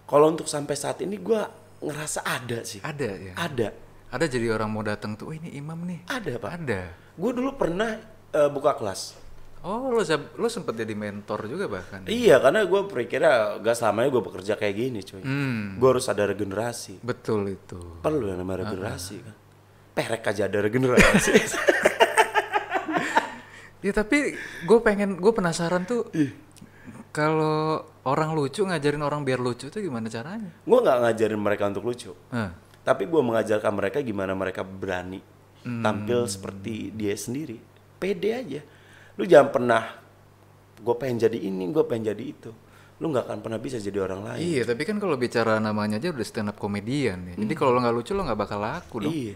Kalau 0.05 0.29
untuk 0.29 0.45
sampai 0.45 0.77
saat 0.77 1.01
ini 1.01 1.17
gue 1.17 1.41
ngerasa 1.81 2.21
ada 2.21 2.61
sih. 2.61 2.77
Ada 2.85 3.09
ya. 3.17 3.33
Ada. 3.33 3.67
Ada 4.13 4.25
jadi 4.29 4.53
orang 4.53 4.69
mau 4.69 4.85
datang 4.85 5.17
tuh, 5.17 5.33
oh 5.33 5.35
ini 5.35 5.49
imam 5.57 5.81
nih. 5.81 6.05
Ada 6.05 6.37
pak. 6.37 6.49
Ada. 6.61 6.81
Gue 7.17 7.31
dulu 7.33 7.57
pernah 7.57 7.97
eh, 8.29 8.49
buka 8.53 8.77
kelas. 8.77 9.24
Oh 9.65 9.89
lo 9.89 10.05
lo 10.37 10.45
sempet 10.45 10.77
jadi 10.77 10.93
mentor 10.93 11.49
juga 11.49 11.65
bahkan. 11.65 12.05
Iya 12.05 12.37
karena 12.37 12.69
gue 12.69 12.81
berpikirnya 12.85 13.57
gak 13.65 13.73
selamanya 13.73 14.13
gue 14.13 14.21
bekerja 14.21 14.53
kayak 14.55 14.75
gini 14.77 14.99
cuy. 15.01 15.25
Hmm, 15.25 15.81
Gue 15.81 15.89
harus 15.89 16.05
ada 16.05 16.21
regenerasi. 16.23 17.01
betul 17.01 17.49
itu. 17.49 17.81
Perlu 17.99 18.29
yang 18.29 18.45
namanya 18.45 18.69
regenerasi 18.69 19.15
kan. 19.25 19.35
Perek 19.97 20.21
aja 20.29 20.45
ada 20.45 20.59
regenerasi. 20.61 21.33
Ya 23.85 23.93
tapi 23.93 24.33
gue 24.65 24.79
pengen, 24.81 25.21
gue 25.21 25.29
penasaran 25.29 25.85
tuh. 25.85 26.09
Kalau 27.13 27.85
orang 28.09 28.33
lucu 28.33 28.65
ngajarin 28.65 29.05
orang 29.05 29.21
biar 29.21 29.37
lucu 29.37 29.69
tuh 29.69 29.77
gimana 29.77 30.09
caranya? 30.09 30.49
gue 30.65 30.79
nggak 30.81 30.97
ngajarin 31.05 31.37
mereka 31.37 31.69
untuk 31.69 31.85
lucu. 31.85 32.09
Hah. 32.33 32.49
Tapi 32.81 33.05
gue 33.05 33.21
mengajarkan 33.21 33.71
mereka 33.77 34.01
gimana 34.01 34.33
mereka 34.33 34.65
berani 34.65 35.21
tampil 35.61 36.25
seperti 36.25 36.89
dia 36.97 37.13
sendiri. 37.13 37.61
Pede 38.01 38.29
aja. 38.33 38.61
Lu 39.15 39.23
jangan 39.23 39.49
pernah 39.51 39.83
gue 40.75 40.95
pengen 40.99 41.27
jadi 41.27 41.37
ini, 41.39 41.71
gue 41.71 41.83
pengen 41.87 42.11
jadi 42.11 42.23
itu. 42.23 42.51
Lu 42.99 43.11
nggak 43.11 43.27
akan 43.27 43.39
pernah 43.43 43.59
bisa 43.59 43.75
jadi 43.75 43.99
orang 44.03 44.23
lain. 44.23 44.39
Iya, 44.39 44.61
tapi 44.71 44.87
kan 44.87 44.99
kalau 44.99 45.19
bicara 45.19 45.59
namanya 45.59 45.99
aja 45.99 46.15
udah 46.15 46.25
stand 46.27 46.51
up 46.51 46.57
komedian 46.59 47.31
ya. 47.31 47.35
Jadi 47.35 47.53
kalau 47.55 47.75
lo 47.75 47.79
nggak 47.83 47.95
lucu 47.95 48.11
lo 48.15 48.23
nggak 48.23 48.39
bakal 48.39 48.59
laku 48.59 48.95
dong. 49.03 49.11
Iya. 49.11 49.35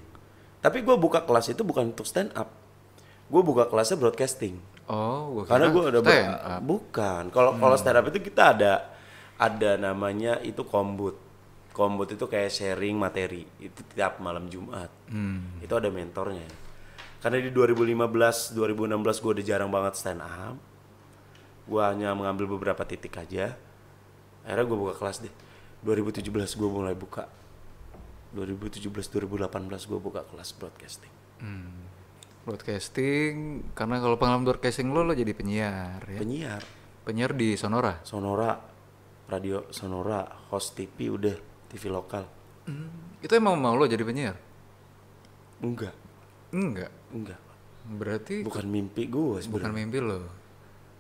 Tapi 0.60 0.84
gue 0.84 0.96
buka 0.96 1.24
kelas 1.24 1.52
itu 1.52 1.64
bukan 1.64 1.92
untuk 1.92 2.08
stand 2.08 2.32
up. 2.36 2.52
Gue 3.28 3.42
buka 3.44 3.68
kelasnya 3.68 4.00
broadcasting. 4.00 4.60
Oh, 4.90 5.38
gua 5.38 5.44
Karena 5.46 5.68
gue 5.70 5.84
udah 5.86 6.02
ber- 6.02 6.12
stand 6.12 6.34
up. 6.36 6.62
bukan. 6.64 7.24
Kalau 7.32 7.52
kalau 7.60 7.76
stand 7.76 7.98
up 8.00 8.06
itu 8.12 8.20
kita 8.20 8.44
ada 8.56 8.74
ada 9.40 9.72
namanya 9.80 10.40
itu 10.44 10.64
kombut. 10.68 11.16
Kombut 11.72 12.12
itu 12.12 12.26
kayak 12.28 12.52
sharing 12.52 12.96
materi. 13.00 13.48
Itu 13.60 13.84
tiap 13.96 14.20
malam 14.20 14.52
Jumat. 14.52 14.92
Hmm. 15.08 15.60
Itu 15.64 15.76
ada 15.80 15.88
mentornya. 15.88 16.69
Karena 17.20 17.44
di 17.44 17.52
2015, 17.52 18.56
2016 18.56 19.24
gue 19.24 19.32
udah 19.36 19.46
jarang 19.46 19.72
banget 19.72 19.94
stand 20.00 20.24
up. 20.24 20.56
Gue 21.68 21.82
hanya 21.84 22.16
mengambil 22.16 22.48
beberapa 22.48 22.88
titik 22.88 23.20
aja. 23.20 23.60
Akhirnya 24.48 24.66
gue 24.66 24.78
buka 24.80 24.96
kelas 24.96 25.20
deh. 25.28 25.34
2017 25.84 26.32
gue 26.32 26.70
mulai 26.72 26.96
buka. 26.96 27.28
2017, 28.32 28.88
2018 28.88 29.90
gue 29.90 30.00
buka 30.00 30.24
kelas 30.32 30.56
broadcasting. 30.56 31.14
Hmm. 31.44 31.88
Broadcasting, 32.48 33.68
karena 33.76 34.00
kalau 34.00 34.16
pengalaman 34.16 34.48
broadcasting 34.48 34.90
lo 34.96 35.04
lo 35.04 35.12
jadi 35.12 35.36
penyiar 35.36 36.02
ya. 36.08 36.20
Penyiar. 36.24 36.64
Penyiar 37.04 37.36
di 37.36 37.60
Sonora. 37.60 38.00
Sonora, 38.08 38.56
radio 39.28 39.68
Sonora, 39.76 40.24
host 40.50 40.80
TV 40.80 41.12
udah 41.12 41.36
TV 41.68 41.92
lokal. 41.92 42.26
Itu 43.20 43.34
emang 43.36 43.58
mau 43.60 43.76
lo 43.76 43.86
jadi 43.90 44.02
penyiar? 44.06 44.38
Enggak, 45.60 45.92
Enggak. 46.56 46.92
Enggak. 47.12 47.40
Berarti 47.90 48.46
Bukan 48.46 48.66
mimpi 48.66 49.08
gue 49.08 49.40
sebenarnya. 49.40 49.50
bukan 49.50 49.72
mimpi 49.74 49.98
lo. 49.98 50.20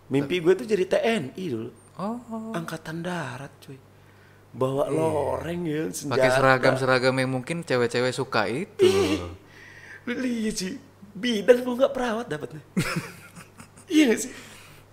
Mimpi 0.09 0.35
gue 0.39 0.53
tuh 0.55 0.65
jadi 0.65 0.85
TNI 0.87 1.43
dulu. 1.45 1.69
Oh, 1.99 2.17
Angkatan 2.51 3.03
darat, 3.03 3.51
cuy. 3.59 3.77
Bawa 4.49 4.89
loreng 4.89 5.61
ya, 5.63 5.85
senjata. 5.93 6.17
pakai 6.17 6.29
seragam-seragam 6.33 7.13
yang 7.13 7.29
mungkin 7.29 7.61
cewek-ceweh 7.61 8.09
suka 8.09 8.49
itu. 8.49 8.89
Lihat 10.07 10.55
sih, 10.55 10.73
bidan 11.13 11.61
gue 11.61 11.73
nggak 11.75 11.93
perawat 11.93 12.25
dapatnya. 12.25 12.63
iya 13.93 14.09
gak 14.09 14.19
sih? 14.19 14.31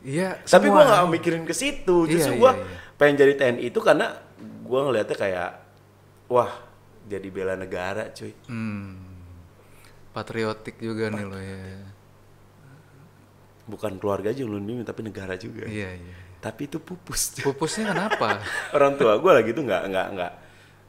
Iya, 0.04 0.28
Tapi 0.44 0.68
gue 0.68 0.82
nggak 0.82 1.08
mikirin 1.08 1.44
ke 1.48 1.54
situ. 1.56 2.04
Iya, 2.04 2.12
Justru 2.12 2.32
iya, 2.36 2.40
gue 2.42 2.52
iya. 2.52 2.64
pengen 2.94 3.16
jadi 3.16 3.32
TNI 3.34 3.62
itu 3.64 3.78
karena 3.80 4.06
gue 4.36 4.80
ngeliatnya 4.82 5.16
kayak, 5.16 5.50
wah 6.28 6.52
jadi 7.06 7.28
bela 7.30 7.54
negara 7.54 8.10
cuy 8.10 8.34
Hmm. 8.50 9.05
Patriotik 10.16 10.80
juga 10.80 11.12
nih 11.12 11.24
lo 11.28 11.36
ya. 11.36 11.60
bukan 13.66 13.98
keluarga 13.98 14.30
aja 14.30 14.46
yang 14.46 14.54
lu 14.54 14.62
tapi 14.86 15.02
negara 15.02 15.34
juga 15.34 15.66
Iya, 15.66 15.90
iya. 15.98 16.16
tapi 16.38 16.70
itu 16.70 16.78
pupus. 16.78 17.42
Pupusnya 17.42 17.90
kenapa? 17.90 18.38
orang 18.76 18.94
tua 18.94 19.18
gue 19.18 19.32
lagi 19.34 19.50
tuh 19.50 19.66
nggak 19.66 19.82
nggak 19.90 20.06
nggak 20.14 20.32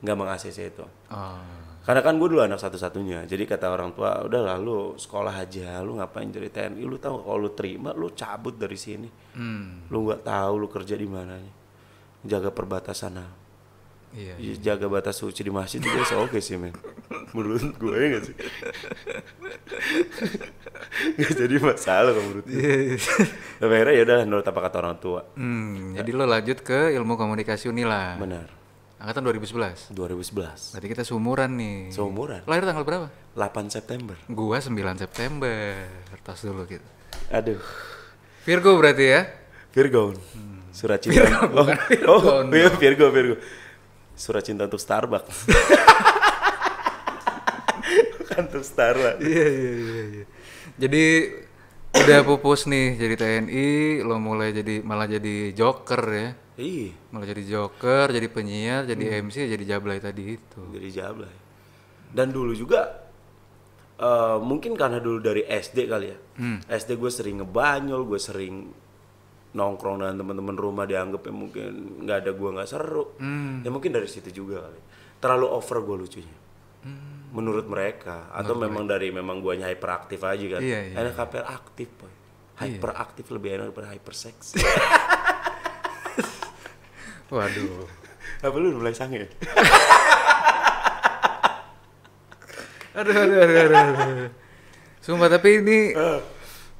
nggak 0.06 0.16
mengakses 0.18 0.54
itu 0.56 0.86
Oh. 1.10 1.42
karena 1.82 2.06
kan 2.06 2.20
gue 2.22 2.28
dulu 2.30 2.44
anak 2.46 2.62
satu-satunya 2.62 3.26
jadi 3.26 3.44
kata 3.50 3.72
orang 3.74 3.96
tua 3.98 4.22
udah 4.30 4.42
lalu 4.54 4.94
sekolah 4.94 5.34
aja 5.34 5.82
lu 5.82 5.98
ngapain 5.98 6.30
jadi 6.30 6.48
TNI 6.54 6.84
lu 6.86 7.02
tahu 7.02 7.24
kalau 7.26 7.48
lu 7.48 7.52
terima 7.52 7.92
lu 7.98 8.14
cabut 8.14 8.54
dari 8.54 8.78
sini 8.78 9.10
Hmm. 9.34 9.90
lu 9.90 10.06
nggak 10.06 10.22
tahu 10.22 10.54
lu 10.62 10.68
kerja 10.70 10.94
di 10.94 11.08
mana 11.10 11.40
jaga 12.22 12.54
perbatasan 12.54 13.14
nah. 13.18 13.32
Iya. 14.10 14.34
Ya, 14.40 14.54
jaga 14.64 14.88
batas 14.88 15.16
suci 15.16 15.42
di 15.42 15.52
masjid 15.52 15.78
itu 15.78 15.88
biasa 15.88 16.16
oke 16.18 16.40
sih 16.40 16.56
men 16.56 16.72
menurut 17.32 17.60
gue 17.76 17.92
ya 17.94 18.08
gak 18.14 18.24
sih 18.24 18.36
nggak 21.14 21.32
jadi 21.36 21.56
masalah 21.60 22.12
kalau 22.12 22.26
menurut 22.26 22.46
gue 22.46 22.56
Iya. 22.58 22.98
tapi 23.58 23.72
akhirnya 23.74 23.94
ya 23.94 24.04
udah 24.04 24.18
menurut 24.24 24.46
apa 24.46 24.60
kata 24.62 24.76
orang 24.80 24.98
tua 24.98 25.22
Hmm, 25.34 25.94
jadi 25.94 26.10
lo 26.12 26.26
lanjut 26.26 26.60
ke 26.62 26.94
ilmu 26.94 27.14
komunikasi 27.16 27.68
Unila. 27.68 28.16
benar 28.16 28.48
Angkatan 28.98 29.30
2011. 29.30 29.94
2011 29.94 30.74
Berarti 30.74 30.88
kita 30.90 31.04
seumuran 31.06 31.54
nih. 31.54 31.94
seumuran 31.94 32.42
Lahir 32.50 32.66
tanggal 32.66 32.82
berapa? 32.82 33.08
8 33.38 33.70
September 33.70 34.18
Gua 34.26 34.58
9 34.58 34.74
September. 34.98 35.86
Tas 36.26 36.42
dulu 36.42 36.66
gitu. 36.66 36.82
aduh 37.30 37.62
Virgo 38.42 38.74
berarti 38.74 39.06
ya? 39.06 39.22
Virgo 39.70 40.18
surat 40.74 40.98
cinta 40.98 41.26
oh, 41.54 41.66
oh 42.10 42.42
iya, 42.50 42.70
Virgo 42.74 43.10
Virgo 43.10 43.38
surat 44.18 44.42
cinta 44.42 44.66
untuk 44.66 44.78
Starbucks 44.78 45.46
bukan 48.18 48.38
untuk 48.44 48.64
Starbucks 48.64 49.20
Iya 49.22 49.46
iya 49.48 49.72
iya. 49.74 50.02
iya. 50.12 50.26
Jadi 50.78 51.04
udah 51.98 52.20
pupus 52.22 52.66
nih 52.66 52.94
jadi 52.94 53.14
TNI, 53.16 53.68
lo 54.02 54.18
mulai 54.18 54.52
jadi 54.52 54.82
malah 54.82 55.06
jadi 55.06 55.52
joker 55.52 56.02
ya. 56.08 56.28
iya 56.56 56.92
Malah 57.10 57.26
jadi 57.26 57.42
joker, 57.44 58.06
jadi 58.12 58.28
penyiar, 58.28 58.82
jadi 58.86 59.20
MC, 59.20 59.48
jadi 59.48 59.64
jablay 59.68 59.98
tadi 59.98 60.36
itu. 60.36 60.60
jadi 60.70 60.88
jablay 60.92 61.34
dan 62.08 62.30
dulu 62.30 62.54
juga 62.54 63.04
eh, 63.98 64.38
mungkin 64.40 64.74
karena 64.74 64.98
dulu 64.98 65.20
dari 65.20 65.44
SD 65.44 65.86
kali 65.86 66.08
ya 66.08 66.18
SD 66.72 66.96
gue 66.96 67.10
sering 67.10 67.42
ngebanyol 67.42 68.06
gue 68.06 68.16
sering 68.16 68.70
nongkrong 69.58 70.06
dengan 70.06 70.16
teman-teman 70.22 70.54
rumah 70.54 70.86
dianggapnya 70.86 71.34
mungkin 71.34 71.72
nggak 72.06 72.18
ada 72.22 72.32
gue 72.38 72.50
nggak 72.54 72.70
seru. 72.70 73.18
Ya 73.66 73.70
mungkin 73.74 73.90
dari 73.90 74.06
situ 74.06 74.30
juga 74.30 74.70
kali. 74.70 74.80
Terlalu 75.18 75.48
over 75.50 75.78
gue 75.82 75.98
lucunya. 76.06 76.38
Menurut 77.34 77.66
mereka. 77.66 78.30
Atau 78.30 78.54
memang 78.54 78.86
dari 78.86 79.10
memang 79.10 79.42
guanya 79.42 79.66
hyperaktif 79.68 80.22
aja 80.22 80.46
kan. 80.58 80.62
Iya, 80.62 80.80
iya. 80.94 80.96
enak 81.02 81.18
hyperaktif 81.18 81.90
boy. 81.98 82.14
Hyperaktif 82.58 83.26
lebih 83.30 83.50
enak 83.54 83.70
daripada 83.70 83.94
hyperseks 83.94 84.58
Waduh. 87.30 87.86
apa 88.42 88.56
lu 88.58 88.74
udah 88.74 88.80
mulai 88.82 88.98
sange? 88.98 89.30
Aduh, 92.98 93.14
aduh, 93.14 93.38
aduh, 93.46 93.58
aduh, 93.62 93.78
aduh. 93.94 94.30
Sumpah 95.06 95.30
tapi 95.30 95.62
ini 95.62 95.94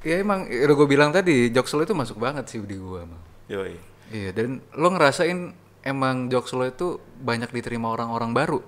ya 0.02 0.22
emang 0.22 0.46
ya 0.46 0.66
udah 0.70 0.76
gue 0.78 0.88
bilang 0.88 1.10
tadi 1.10 1.50
jokes 1.50 1.74
lo 1.74 1.82
itu 1.82 1.94
masuk 1.96 2.18
banget 2.22 2.46
sih 2.46 2.62
di 2.62 2.78
gua 2.78 3.02
emang. 3.06 3.22
yoi 3.50 3.74
Iya 4.08 4.30
dan 4.32 4.64
lo 4.72 4.88
ngerasain 4.94 5.52
emang 5.84 6.32
jokes 6.32 6.56
lo 6.56 6.64
itu 6.64 6.96
banyak 7.20 7.52
diterima 7.52 7.92
orang-orang 7.92 8.32
baru. 8.32 8.60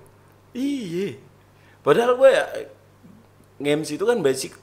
Iya. 0.53 1.17
Padahal 1.81 2.13
gue 2.13 2.29
ya 2.29 2.45
nge-MC 3.57 3.97
itu 3.97 4.05
kan 4.05 4.21
basic 4.21 4.53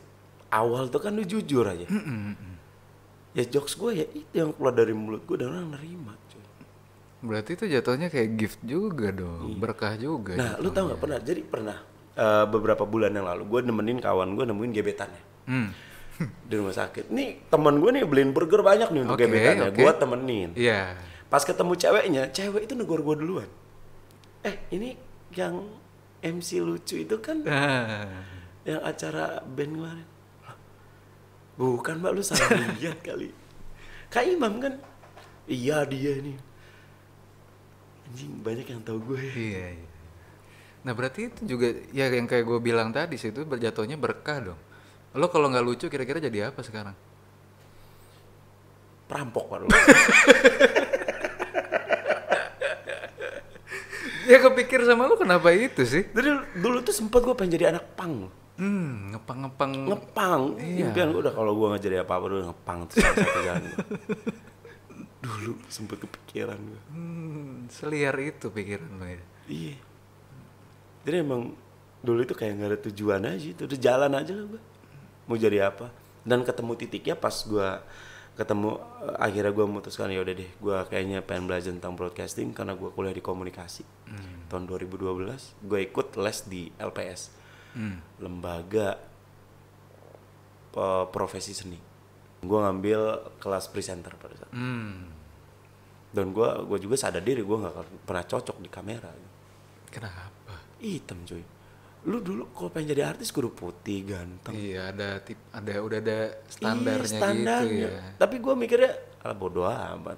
awal 0.55 0.87
tuh 0.87 1.03
kan 1.03 1.19
lu 1.19 1.27
jujur 1.27 1.67
aja. 1.67 1.87
Ya 3.35 3.45
jokes 3.47 3.75
gue 3.75 3.91
ya 3.95 4.07
itu 4.07 4.33
yang 4.35 4.55
keluar 4.55 4.75
dari 4.75 4.95
mulut 4.95 5.27
gue 5.27 5.37
dan 5.39 5.51
orang 5.51 5.75
nerima. 5.75 6.15
cuy. 6.31 6.43
Berarti 7.19 7.59
itu 7.59 7.65
jatuhnya 7.67 8.07
kayak 8.15 8.31
gift 8.39 8.63
juga 8.63 9.11
dong, 9.11 9.59
berkah 9.59 9.99
juga. 9.99 10.39
Nah, 10.39 10.55
lu 10.63 10.71
tau 10.71 10.87
nggak 10.87 11.03
pernah? 11.03 11.19
Jadi 11.19 11.43
pernah 11.43 11.79
eh, 12.15 12.45
beberapa 12.47 12.83
bulan 12.87 13.15
yang 13.15 13.27
lalu 13.27 13.43
gue 13.47 13.61
nemenin 13.71 13.99
kawan 14.03 14.35
gue 14.35 14.45
nemuin 14.47 14.73
gebetannya 14.75 15.23
Hmm. 15.49 15.73
Di 16.19 16.55
rumah 16.55 16.73
sakit. 16.73 17.09
Nih 17.09 17.47
teman 17.47 17.79
gue 17.79 17.91
nih 17.93 18.05
beliin 18.05 18.31
burger 18.31 18.61
banyak 18.61 18.91
nih 18.91 19.01
untuk 19.07 19.17
Oke, 19.17 19.25
gebetannya. 19.25 19.71
oke. 19.71 19.79
Gue 19.79 19.93
temenin. 19.95 20.51
Iya. 20.55 20.99
Pas 21.29 21.43
ketemu 21.43 21.73
ceweknya, 21.75 22.23
cewek 22.29 22.65
itu 22.65 22.75
negor 22.75 23.01
gue 23.01 23.17
duluan. 23.19 23.49
Eh 24.41 24.57
ini 24.71 24.97
yang 25.33 25.67
MC 26.19 26.59
lucu 26.59 26.99
itu 26.99 27.17
kan 27.19 27.45
Ah. 27.47 28.27
yang 28.65 28.83
acara 28.83 29.39
band 29.45 29.73
kemarin 29.73 30.09
bukan 31.55 31.99
mbak 31.99 32.13
lu 32.13 32.23
salah 32.23 32.47
lihat 32.79 33.03
kali 33.03 33.35
kak 34.09 34.25
Imam 34.25 34.59
kan 34.59 34.79
iya 35.45 35.83
dia 35.83 36.19
nih 36.19 36.39
anjing 38.07 38.33
banyak 38.41 38.67
yang 38.69 38.83
tahu 38.83 38.99
gue 39.05 39.21
Iya, 39.21 39.75
iya. 39.75 39.87
Nah 40.87 40.95
berarti 40.95 41.29
itu 41.29 41.41
juga 41.45 41.67
ya 41.91 42.07
yang 42.09 42.25
kayak 42.25 42.47
gue 42.47 42.59
bilang 42.59 42.89
tadi 42.89 43.19
sih 43.19 43.29
itu 43.29 43.43
berjatuhnya 43.43 43.99
berkah 43.99 44.39
dong. 44.41 44.61
Lo 45.11 45.27
kalau 45.27 45.47
nggak 45.47 45.63
lucu 45.63 45.87
kira-kira 45.87 46.19
jadi 46.19 46.49
apa 46.49 46.61
sekarang? 46.61 46.93
perampok 49.05 49.45
pak 49.47 49.59
lu 49.59 49.69
Ya 54.27 54.37
kepikir 54.39 54.85
sama 54.85 55.05
lo 55.05 55.17
kenapa 55.17 55.49
itu 55.51 55.81
sih? 55.83 56.05
jadi 56.07 56.29
dulu 56.55 56.83
tuh 56.83 56.93
sempet 56.93 57.21
gue 57.21 57.33
pengen 57.33 57.53
jadi 57.55 57.73
anak 57.73 57.89
pang 57.95 58.29
Hmm, 58.59 59.15
ngepang-ngepang. 59.15 59.71
ngepang 59.87 60.43
Iya. 60.59 60.85
impian 60.85 61.09
gue 61.09 61.23
udah 61.23 61.31
kalau 61.31 61.55
gue 61.55 61.67
nggak 61.69 61.81
jadi 61.81 61.97
apa 62.03 62.13
apa 62.13 62.27
dulu 62.27 62.43
ngepang 62.45 62.79
tuh 62.85 62.97
satu 62.99 63.23
jalan 63.39 63.63
dulu 65.25 65.53
sempet 65.65 65.97
kepikiran 66.01 66.59
gue 66.59 66.81
Hmm, 66.91 67.65
seliar 67.69 68.13
itu 68.19 68.51
pikiran 68.51 68.91
lo 68.93 69.07
ya. 69.07 69.23
iya 69.47 69.77
jadi 71.01 71.23
emang 71.23 71.55
dulu 71.99 72.21
itu 72.21 72.35
kayak 72.35 72.53
nggak 72.53 72.69
ada 72.69 72.81
tujuan 72.85 73.23
aja 73.25 73.47
itu 73.47 73.63
udah 73.63 73.79
jalan 73.79 74.13
aja 74.13 74.33
lah 74.35 74.47
gue 74.49 74.61
mau 75.29 75.37
jadi 75.37 75.69
apa. 75.69 75.93
Dan 76.21 76.43
ketemu 76.43 76.73
titiknya 76.75 77.15
pas 77.15 77.33
gue 77.39 77.69
ketemu 78.35 78.75
eh, 79.03 79.17
akhirnya 79.19 79.51
gue 79.51 79.65
memutuskan 79.65 80.09
ya 80.09 80.19
udah 80.19 80.31
deh 80.33 80.47
gue 80.49 80.77
kayaknya 80.87 81.21
pengen 81.21 81.47
belajar 81.47 81.71
tentang 81.71 81.93
broadcasting 81.93 82.51
karena 82.51 82.73
gue 82.73 82.89
kuliah 82.89 83.11
di 83.11 83.21
komunikasi. 83.21 83.83
Tahun 84.47 84.65
2012 84.65 85.05
gue 85.61 85.79
ikut 85.85 86.07
les 86.17 86.39
di 86.45 86.63
LPS 86.73 87.35
Hmm. 87.69 88.01
lembaga 88.19 88.97
pe- 90.71 91.07
profesi 91.09 91.53
seni. 91.53 91.77
Gue 92.39 92.59
ngambil 92.59 93.01
kelas 93.37 93.69
presenter 93.69 94.15
pada 94.15 94.35
saat 94.35 94.51
Hmm. 94.51 95.11
dan 96.09 96.31
gue 96.31 96.49
gue 96.65 96.79
juga 96.81 96.97
sadar 96.97 97.21
diri 97.21 97.41
gue 97.41 97.57
nggak 97.59 97.75
pernah 98.05 98.25
cocok 98.25 98.57
di 98.59 98.69
kamera. 98.69 99.11
Kenapa? 99.89 100.55
hitam 100.79 101.19
cuy 101.25 101.43
lu 102.01 102.19
dulu 102.19 102.43
kalau 102.51 102.69
pengen 102.69 102.91
jadi 102.91 103.01
artis 103.09 103.29
kudu 103.29 103.51
putih 103.51 104.07
ganteng 104.07 104.53
Iya 104.53 104.89
ada 104.89 105.19
tip, 105.19 105.37
ada 105.51 105.71
udah 105.79 105.99
ada 105.99 106.19
standarnya, 106.47 106.97
Iya, 106.97 107.11
standarnya. 107.11 107.69
gitu 107.69 107.87
ya. 107.91 108.01
tapi 108.17 108.35
gue 108.39 108.55
mikirnya 108.55 108.93
ala 109.19 109.33
bodoh 109.33 109.65
amat 109.67 110.17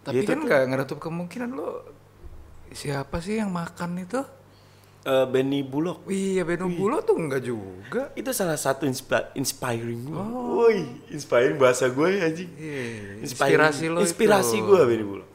Tapi 0.00 0.18
Itu 0.18 0.30
kan 0.30 0.38
nggak 0.40 0.60
nutup 0.74 0.98
kemungkinan 0.98 1.50
lo 1.50 1.68
siapa 2.68 3.18
sih 3.18 3.36
yang 3.36 3.48
makan 3.48 3.96
itu? 3.98 4.20
Eh, 5.00 5.24
Benny 5.26 5.62
Bullock 5.62 6.04
Iya 6.04 6.42
Beno 6.42 6.66
Bulo 6.68 7.00
tuh 7.00 7.16
enggak 7.16 7.42
juga. 7.42 8.12
itu 8.12 8.28
salah 8.30 8.56
satu 8.56 8.84
inspi- 8.84 9.32
inspiring 9.32 10.04
gue 10.04 10.20
woi 10.20 10.78
inspiring 11.08 11.56
bahasa 11.56 11.88
gue 11.88 12.08
ya 12.10 12.24
anjing 12.24 12.50
Oh. 12.50 12.58
Iya, 12.58 12.82
Inspiring- 13.18 13.22
inspirasi 13.24 13.84
lo 13.88 13.98
inspirasi 14.00 14.56
gue 14.58 14.78
Benny 14.82 15.02
Bullock 15.02 15.28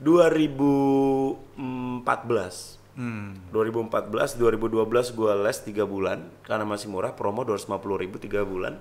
2014 0.00 2.79
Hmm. 3.00 3.32
2014 3.48 4.36
2012 4.36 5.16
gue 5.16 5.32
les 5.40 5.58
3 5.64 5.88
bulan 5.88 6.20
karena 6.44 6.68
masih 6.68 6.92
murah 6.92 7.16
promo 7.16 7.48
250 7.48 7.80
ribu 7.96 8.20
3 8.20 8.44
bulan. 8.44 8.76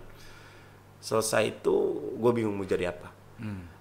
Selesai 0.99 1.55
itu 1.55 1.75
gue 2.19 2.31
bingung 2.35 2.59
mau 2.59 2.67
jadi 2.67 2.91
apa. 2.91 3.15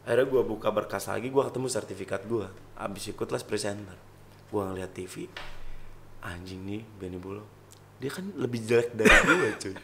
Akhirnya 0.07 0.31
gue 0.31 0.43
buka 0.47 0.71
berkas 0.71 1.11
lagi 1.11 1.35
gue 1.35 1.43
ketemu 1.43 1.67
sertifikat 1.67 2.23
gue 2.31 2.47
abis 2.79 3.11
ikut 3.11 3.27
les 3.35 3.43
presenter. 3.43 3.99
Gue 4.55 4.63
ngeliat 4.63 4.95
TV 4.95 5.27
anjing 6.23 6.63
nih 6.63 6.83
Benny 6.99 7.19
Bulo 7.19 7.59
dia 7.99 8.11
kan 8.15 8.31
lebih 8.39 8.63
jelek 8.63 8.95
dari 8.95 9.11
gue 9.27 9.51
cuy. 9.59 9.75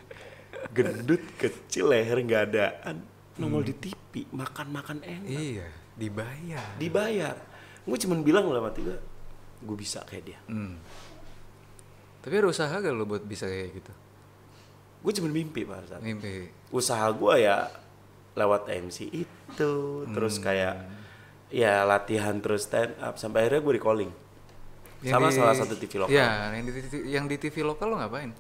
Gendut 0.71 1.23
kecil 1.35 1.91
leher 1.91 2.23
nggak 2.23 2.43
adaan. 2.51 3.03
Nongol 3.43 3.67
di 3.67 3.75
TV 3.75 4.31
makan 4.31 4.71
makan 4.71 5.03
enak. 5.03 5.27
Iya, 5.27 5.67
dibayar. 5.99 6.79
dibayar. 6.79 7.37
Gue 7.83 7.99
cuman 7.99 8.23
bilang 8.23 8.47
lah 8.55 8.63
mati 8.63 8.87
gue 8.87 8.95
gue 9.65 9.75
bisa 9.75 10.01
kayak 10.03 10.25
dia 10.25 10.41
Hmm. 10.45 10.77
Tapi 12.21 12.35
ada 12.35 12.49
usaha 12.49 12.73
gak 12.73 12.89
lo 12.91 13.05
buat 13.05 13.21
bisa 13.21 13.45
kayak 13.45 13.71
gitu? 13.75 13.93
gue 15.01 15.13
cuma 15.13 15.29
mimpi 15.29 15.61
itu. 15.63 15.97
Mimpi. 16.01 16.49
usaha 16.71 17.05
gue 17.07 17.35
ya 17.39 17.69
lewat 18.33 18.67
MC 18.69 19.13
itu 19.15 19.73
terus 20.09 20.39
kayak 20.39 20.81
ya 21.49 21.85
latihan 21.85 22.41
terus 22.41 22.65
stand 22.65 22.97
up 22.99 23.15
sampai 23.15 23.45
akhirnya 23.45 23.61
gue 23.61 23.75
di 23.75 23.83
calling 23.83 24.13
Yang 25.01 25.13
sama 25.13 25.29
di- 25.29 25.37
salah 25.37 25.55
satu 25.55 25.75
TV 25.77 25.93
lokal. 25.99 26.11
Iya, 26.11 26.29
yang 26.51 26.65
di, 26.65 26.73
TV 26.75 26.93
yang 27.05 27.25
di 27.29 27.37
TV 27.37 27.57
lokal 27.61 27.87
lo 27.87 28.01
ngapain? 28.01 28.33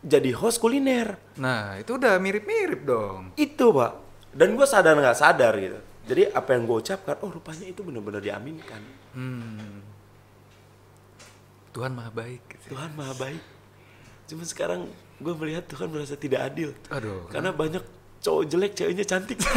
Jadi 0.00 0.34
host 0.34 0.58
kuliner. 0.58 1.14
Nah, 1.36 1.76
itu 1.76 1.94
udah 1.94 2.18
mirip-mirip 2.18 2.82
dong. 2.82 3.30
Itu 3.34 3.70
pak. 3.70 3.92
Dan 4.34 4.58
gue 4.58 4.66
sadar 4.66 4.92
nggak 4.92 5.14
sadar 5.14 5.54
gitu. 5.54 5.78
Jadi 6.02 6.26
apa 6.26 6.50
yang 6.50 6.66
gue 6.66 6.76
ucapkan, 6.80 7.14
oh 7.20 7.30
rupanya 7.30 7.62
itu 7.64 7.80
benar-benar 7.80 8.18
diaminkan. 8.18 8.82
Hmm. 9.14 9.78
Tuhan 11.80 11.96
maha 11.96 12.12
baik. 12.12 12.44
gitu. 12.44 12.76
Tuhan 12.76 12.92
maha 12.92 13.16
baik. 13.16 13.40
Cuma 14.28 14.44
sekarang 14.44 14.84
gue 15.16 15.34
melihat 15.40 15.64
Tuhan 15.64 15.88
merasa 15.88 16.12
tidak 16.12 16.52
adil. 16.52 16.76
Aduh. 16.92 17.24
Karena 17.32 17.56
banyak 17.56 17.80
cowok 18.20 18.44
jelek, 18.52 18.76
ceweknya 18.76 19.08
cantik. 19.08 19.40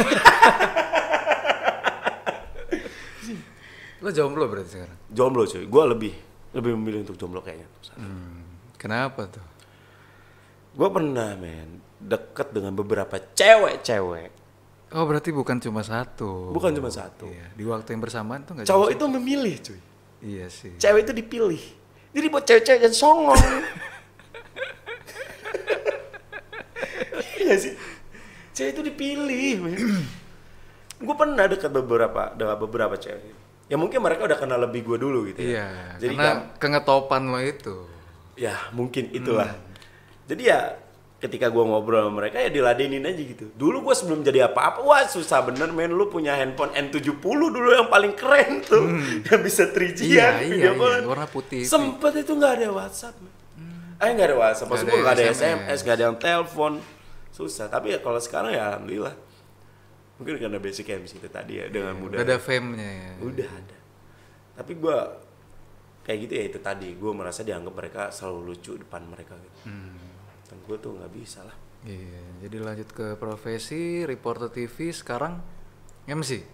Lo 4.00 4.08
jomblo 4.08 4.48
berarti 4.48 4.80
sekarang? 4.80 4.96
jomblo 5.12 5.44
cuy. 5.44 5.68
Gue 5.68 5.84
lebih 5.84 6.12
lebih 6.56 6.72
memilih 6.80 7.04
untuk 7.04 7.20
jomblo 7.20 7.44
kayaknya. 7.44 7.68
Hmm. 7.92 8.40
Kenapa 8.80 9.28
tuh? 9.28 9.44
Gue 10.72 10.88
pernah 10.88 11.36
men 11.36 11.84
deket 12.00 12.56
dengan 12.56 12.72
beberapa 12.72 13.20
cewek-cewek. 13.20 14.32
Oh 14.96 15.04
berarti 15.04 15.28
bukan 15.28 15.60
cuma 15.60 15.84
satu. 15.84 16.56
Bukan 16.56 16.72
cuma 16.72 16.88
satu. 16.88 17.28
Iya. 17.28 17.52
Di 17.52 17.64
waktu 17.68 17.92
yang 17.92 18.00
bersamaan 18.00 18.48
tuh 18.48 18.56
nggak 18.56 18.64
Cowok 18.64 18.88
itu 18.96 19.04
memilih 19.12 19.56
cuy. 19.60 19.80
Iya 20.24 20.48
sih. 20.48 20.72
Cewek 20.80 21.04
itu 21.04 21.12
dipilih. 21.12 21.83
Jadi 22.14 22.26
buat 22.30 22.44
cewek-cewek 22.46 22.80
yang 22.86 22.96
songong. 22.96 23.42
Iya 27.44 27.54
sih. 27.60 27.74
Cewek 28.54 28.70
itu 28.78 28.82
dipilih, 28.86 29.58
gue 30.94 31.16
pernah 31.18 31.44
dekat 31.44 31.74
beberapa 31.74 32.32
dengan 32.38 32.56
beberapa 32.56 32.94
cewek. 32.96 33.34
Ya 33.66 33.76
mungkin 33.80 33.98
mereka 34.00 34.24
udah 34.24 34.38
kenal 34.38 34.62
lebih 34.62 34.86
gue 34.86 34.96
dulu 35.00 35.26
gitu 35.28 35.42
ya. 35.42 35.48
Iya. 35.50 35.68
Jadi 35.98 36.14
karena 36.14 36.24
kan, 36.24 36.38
kengetopan 36.62 37.22
lo 37.28 37.40
itu. 37.42 37.76
ya 38.34 38.54
mungkin 38.74 39.10
itulah. 39.14 39.50
Jadi 40.26 40.42
ya 40.50 40.74
ketika 41.24 41.48
gue 41.48 41.64
ngobrol 41.64 42.04
sama 42.04 42.20
mereka 42.20 42.36
ya 42.36 42.52
diladenin 42.52 43.00
aja 43.00 43.16
gitu. 43.16 43.48
Dulu 43.56 43.88
gue 43.88 43.94
sebelum 43.96 44.20
jadi 44.20 44.52
apa-apa, 44.52 44.84
wah 44.84 45.08
susah 45.08 45.40
bener 45.40 45.72
men. 45.72 45.96
Lu 45.96 46.12
punya 46.12 46.36
handphone 46.36 46.76
N70 46.76 47.16
dulu 47.24 47.72
yang 47.72 47.88
paling 47.88 48.12
keren 48.12 48.60
tuh. 48.60 48.84
Yang 49.24 49.40
bisa 49.40 49.64
3G 49.72 50.00
Iya, 50.04 50.12
iya, 50.12 50.28
video 50.44 50.70
iya. 50.76 50.76
callan. 50.76 51.02
Warna 51.08 51.26
putih. 51.32 51.64
Sempet 51.64 52.12
itu 52.20 52.36
nggak 52.36 52.52
ada 52.60 52.68
WhatsApp. 52.76 53.16
men. 53.24 53.32
Eh 53.96 54.10
nggak 54.12 54.26
ada 54.28 54.36
WhatsApp, 54.36 54.68
maksud 54.68 54.84
Nggak 54.84 54.92
gue 54.92 55.00
nggak 55.00 55.16
ada 55.16 55.24
ada 55.24 55.32
SMS, 55.32 55.78
nggak 55.80 55.96
ada 55.96 56.04
yang 56.04 56.18
telepon. 56.20 56.72
Susah, 57.32 57.66
tapi 57.72 57.96
ya 57.96 57.98
kalau 58.04 58.20
sekarang 58.20 58.52
ya 58.52 58.62
alhamdulillah. 58.76 59.14
Mungkin 60.20 60.34
karena 60.38 60.58
basic 60.60 60.86
MC 60.92 61.18
itu 61.18 61.28
tadi 61.32 61.58
ya 61.58 61.66
dengan 61.72 61.96
mudah. 61.96 62.20
Udah 62.20 62.26
ada 62.28 62.38
fame-nya 62.38 62.90
ya. 62.90 63.10
Udah 63.24 63.48
ada. 63.48 63.76
Tapi 64.60 64.72
gue 64.76 64.96
kayak 66.04 66.18
gitu 66.28 66.32
ya 66.36 66.44
itu 66.52 66.58
tadi, 66.60 66.88
gue 66.94 67.12
merasa 67.16 67.40
dianggap 67.40 67.72
mereka 67.72 68.02
selalu 68.12 68.52
lucu 68.52 68.76
depan 68.76 69.08
mereka 69.08 69.34
gitu. 69.40 69.72
Hmm. 69.72 70.03
Dan 70.54 70.62
gue 70.62 70.76
tuh 70.78 70.94
nggak 70.94 71.10
bisa 71.10 71.42
lah. 71.42 71.56
Iya. 71.82 72.46
Jadi 72.46 72.56
lanjut 72.56 72.88
ke 72.88 73.06
profesi 73.14 73.82
reporter 74.02 74.46
TV 74.48 74.88
sekarang 74.88 75.42
MC. 76.06 76.46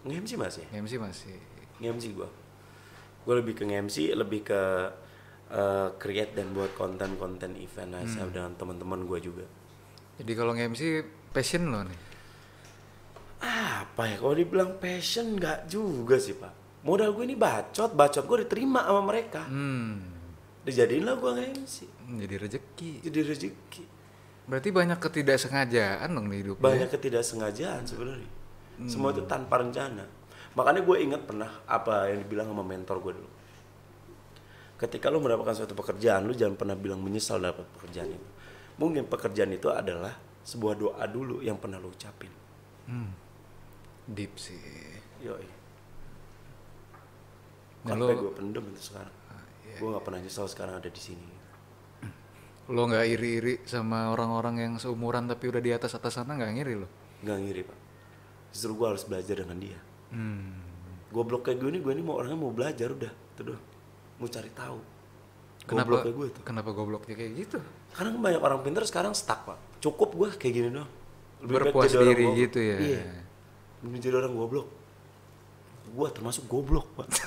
Nge-MC 0.00 0.30
masih? 0.38 0.64
MC 0.70 0.92
masih. 0.96 1.34
Nge-MC 1.76 2.14
gue. 2.14 2.28
Gue 3.20 3.34
lebih 3.34 3.52
ke 3.52 3.66
nge-MC, 3.66 4.14
lebih 4.14 4.46
ke 4.46 4.60
eh, 5.48 5.88
create 5.96 6.32
dan 6.32 6.52
buat 6.52 6.70
konten-konten 6.72 7.56
event 7.56 7.96
Hmm. 7.96 8.28
dengan 8.28 8.52
teman-teman 8.54 9.02
gue 9.02 9.18
juga. 9.18 9.44
Jadi 10.16 10.32
kalau 10.32 10.52
MC 10.52 11.02
passion 11.28 11.66
lo 11.66 11.82
nih. 11.82 11.98
apa 13.38 14.02
ya 14.04 14.16
kalau 14.18 14.34
dibilang 14.34 14.76
passion 14.76 15.38
nggak 15.38 15.66
juga 15.66 16.18
sih 16.18 16.34
pak 16.34 16.50
modal 16.82 17.14
gue 17.14 17.22
ini 17.22 17.34
bacot 17.34 17.94
bacot 17.94 18.24
gue 18.24 18.38
diterima 18.42 18.82
sama 18.82 19.02
mereka 19.04 19.46
Hmm. 19.46 20.02
dijadiin 20.62 21.02
lah 21.02 21.14
gue 21.14 21.30
nge-MC 21.32 21.76
Jadi 22.08 22.34
rezeki. 22.40 22.90
jadi 23.04 23.20
rezeki. 23.20 23.84
Berarti 24.48 24.68
banyak 24.72 24.96
ketidaksengajaan 24.96 26.08
dong 26.08 26.32
di 26.32 26.40
hidup 26.40 26.56
lo 26.56 26.64
ya? 26.64 26.72
banyak 26.72 26.88
ketidaksengajaan 26.88 27.84
sebenarnya. 27.84 28.30
Semua 28.88 29.12
itu 29.12 29.28
tanpa 29.28 29.60
rencana. 29.60 30.08
Makanya 30.56 30.80
gue 30.80 30.96
ingat 31.04 31.28
pernah 31.28 31.50
apa 31.68 32.08
yang 32.08 32.24
dibilang 32.24 32.48
sama 32.48 32.64
mentor 32.64 32.96
gue 33.04 33.12
dulu. 33.20 33.30
Ketika 34.80 35.12
lu 35.12 35.20
mendapatkan 35.20 35.52
suatu 35.52 35.76
pekerjaan 35.76 36.24
lu 36.24 36.32
jangan 36.32 36.56
pernah 36.56 36.78
bilang 36.78 37.02
menyesal 37.04 37.42
dapat 37.44 37.68
pekerjaan 37.76 38.08
itu. 38.08 38.28
Mungkin 38.80 39.04
pekerjaan 39.10 39.52
itu 39.52 39.68
adalah 39.68 40.16
sebuah 40.46 40.74
doa 40.80 41.04
dulu 41.04 41.44
yang 41.44 41.60
pernah 41.60 41.76
lu 41.76 41.92
ucapin. 41.92 42.32
Hmm. 42.88 43.12
Deep 44.08 44.32
sih. 44.40 44.56
yoi. 45.20 45.44
Dan 47.84 48.00
sampai 48.00 48.16
lo- 48.16 48.22
gue 48.24 48.32
pendem 48.32 48.64
itu 48.72 48.80
sekarang. 48.80 49.12
Gue 49.76 49.88
nggak 49.92 50.04
pernah 50.08 50.20
nyesal 50.24 50.48
sekarang 50.48 50.80
ada 50.80 50.88
di 50.88 51.02
sini 51.02 51.37
Lo 52.68 52.84
nggak 52.84 53.06
iri-iri 53.08 53.64
sama 53.64 54.08
orang-orang 54.08 54.54
yang 54.58 54.72
seumuran 54.76 55.24
tapi 55.24 55.48
udah 55.48 55.58
di 55.58 55.70
atas 55.70 55.92
atas 55.92 56.14
sana 56.14 56.32
nggak 56.32 56.52
ngiri 56.52 56.74
lo? 56.76 56.88
nggak 57.18 57.38
ngiri 57.40 57.62
pak 57.62 57.78
justru 58.48 58.72
gue 58.72 58.86
harus 58.86 59.02
belajar 59.02 59.36
dengan 59.36 59.58
dia 59.58 59.78
Hmm. 60.08 60.56
goblok 61.08 61.44
kayak 61.44 61.58
gue 61.58 61.68
ini 61.68 61.78
gue 61.78 61.90
ini 61.90 62.00
mau 62.00 62.16
orangnya 62.16 62.38
mau 62.38 62.48
belajar 62.48 62.88
udah 62.88 63.08
itu 63.10 63.42
doang 63.42 63.60
mau 64.16 64.24
cari 64.26 64.48
tahu 64.50 64.78
Kenapa? 65.64 65.84
goblok 65.84 66.00
kayak 66.00 66.14
gue 66.14 66.26
tuh 66.30 66.42
Kenapa 66.42 66.70
gobloknya 66.70 67.14
kayak 67.14 67.32
gitu? 67.36 67.58
karena 67.90 68.10
banyak 68.14 68.40
orang 68.40 68.60
pintar 68.62 68.84
sekarang 68.84 69.12
stuck 69.12 69.44
pak 69.44 69.58
cukup 69.78 70.10
gue 70.14 70.28
kayak 70.34 70.54
gini 70.54 70.68
doang 70.70 70.88
Lebih 71.40 71.54
Berpuas 71.60 71.90
orang 71.90 72.04
diri 72.06 72.24
goblok. 72.24 72.38
gitu 72.38 72.58
ya? 72.62 72.76
iya 72.78 73.02
Lebih 73.80 73.98
jadi 73.98 74.14
orang 74.16 74.32
goblok 74.34 74.66
gue 75.88 76.08
termasuk 76.10 76.44
goblok 76.46 76.86
pak 76.94 77.08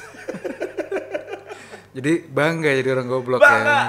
Jadi 1.92 2.12
bangga 2.24 2.72
jadi 2.72 2.90
orang 2.90 3.08
goblok 3.10 3.42
bangga 3.42 3.68
ya. 3.68 3.84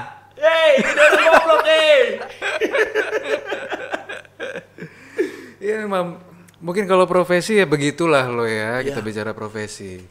Hei 1.60 2.00
Iya 5.62 5.86
memang 5.86 6.18
mungkin 6.58 6.84
kalau 6.84 7.06
profesi 7.06 7.54
ya 7.54 7.66
begitulah 7.66 8.26
lo 8.26 8.42
ya 8.44 8.82
kita 8.82 8.98
Iya. 8.98 9.06
bicara 9.06 9.30
profesi. 9.32 10.02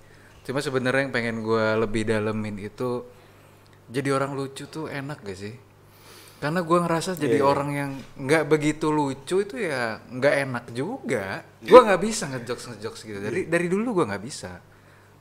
Cuma 0.41 0.63
sebenarnya 0.63 1.05
yang 1.05 1.13
pengen 1.13 1.43
gua 1.43 1.75
lebih 1.75 2.07
dalemin 2.07 2.55
itu 2.57 3.03
jadi 3.85 4.15
orang 4.15 4.31
lucu 4.31 4.65
tuh 4.65 4.87
enak 4.87 5.19
gak 5.21 5.35
sih? 5.37 5.55
Karena 6.39 6.63
gua 6.63 6.81
ngerasa 6.81 7.13
jadi 7.13 7.37
Iya, 7.37 7.45
orang 7.45 7.69
yang 7.69 7.91
nggak 8.17 8.47
begitu 8.47 8.89
lucu 8.89 9.43
itu 9.43 9.59
ya 9.59 9.99
nggak 10.01 10.35
enak 10.41 10.65
juga. 10.71 11.43
Gua 11.61 11.83
nggak 11.83 12.01
bisa 12.01 12.23
ngejokes 12.27 12.65
ngejokes 12.71 13.01
gitu. 13.03 13.19
Dari 13.19 13.45
dari 13.45 13.67
dulu 13.67 13.91
gua 13.93 14.05
nggak 14.07 14.23
bisa. 14.23 14.57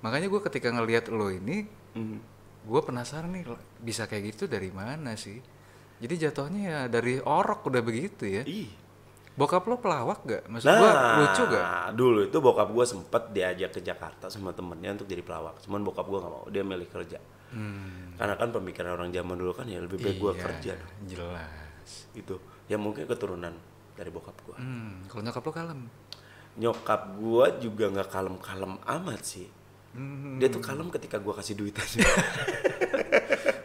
Makanya 0.00 0.30
gua 0.30 0.40
ketika 0.40 0.70
ngelihat 0.70 1.10
lo 1.10 1.28
ini, 1.28 1.66
Hmm. 1.92 2.22
gua 2.64 2.80
penasaran 2.80 3.34
nih 3.34 3.44
bisa 3.76 4.06
kayak 4.06 4.32
gitu 4.32 4.46
dari 4.46 4.70
mana 4.70 5.12
sih? 5.12 5.42
Jadi 6.00 6.14
jatuhnya 6.18 6.60
ya 6.60 6.80
dari 6.88 7.16
orok 7.16 7.68
udah 7.68 7.80
begitu 7.80 8.24
ya. 8.24 8.42
Ih. 8.42 8.68
Bokap 9.30 9.64
lo 9.64 9.76
pelawak 9.76 10.20
gak? 10.22 10.42
Maksud 10.48 10.66
Nah, 10.66 10.76
gua 10.76 10.90
lucu 11.18 11.42
gak? 11.46 11.64
dulu 11.94 12.20
itu 12.24 12.38
bokap 12.38 12.68
gue 12.68 12.84
sempet 12.84 13.22
diajak 13.30 13.70
ke 13.72 13.80
Jakarta 13.80 14.28
sama 14.28 14.50
temennya 14.50 14.96
untuk 14.96 15.06
jadi 15.06 15.20
pelawak. 15.20 15.60
Cuman 15.60 15.80
bokap 15.80 16.04
gue 16.04 16.18
nggak 16.18 16.32
mau, 16.34 16.44
dia 16.46 16.60
milih 16.60 16.88
kerja. 16.88 17.20
Karena 18.14 18.34
kan 18.36 18.48
pemikiran 18.50 18.94
orang 18.94 19.10
zaman 19.10 19.34
dulu 19.34 19.52
kan 19.52 19.64
ya 19.64 19.80
lebih 19.80 19.96
baik 19.98 20.18
Iya, 20.18 20.32
kerja 20.36 20.72
dong. 20.76 20.92
Jelas. 21.06 21.90
Gitu. 22.12 22.36
Ya 22.66 22.76
mungkin 22.76 23.04
keturunan 23.04 23.54
dari 23.92 24.08
bokap 24.08 24.36
gue. 24.44 24.56
Hmm, 24.56 25.04
kalau 25.06 25.22
nyokap 25.22 25.42
lo 25.42 25.52
kalem. 25.52 25.80
Nyokap 26.56 27.00
gue 27.16 27.46
juga 27.60 27.84
nggak 27.88 28.08
kalem-kalem 28.08 28.76
amat 28.78 29.20
sih. 29.22 29.48
Hmm. 29.90 30.36
Dia 30.36 30.46
tuh 30.46 30.60
kalem 30.60 30.86
ketika 30.88 31.16
gue 31.16 31.32
kasih 31.32 31.54
duit 31.56 31.74
aja. 31.74 31.98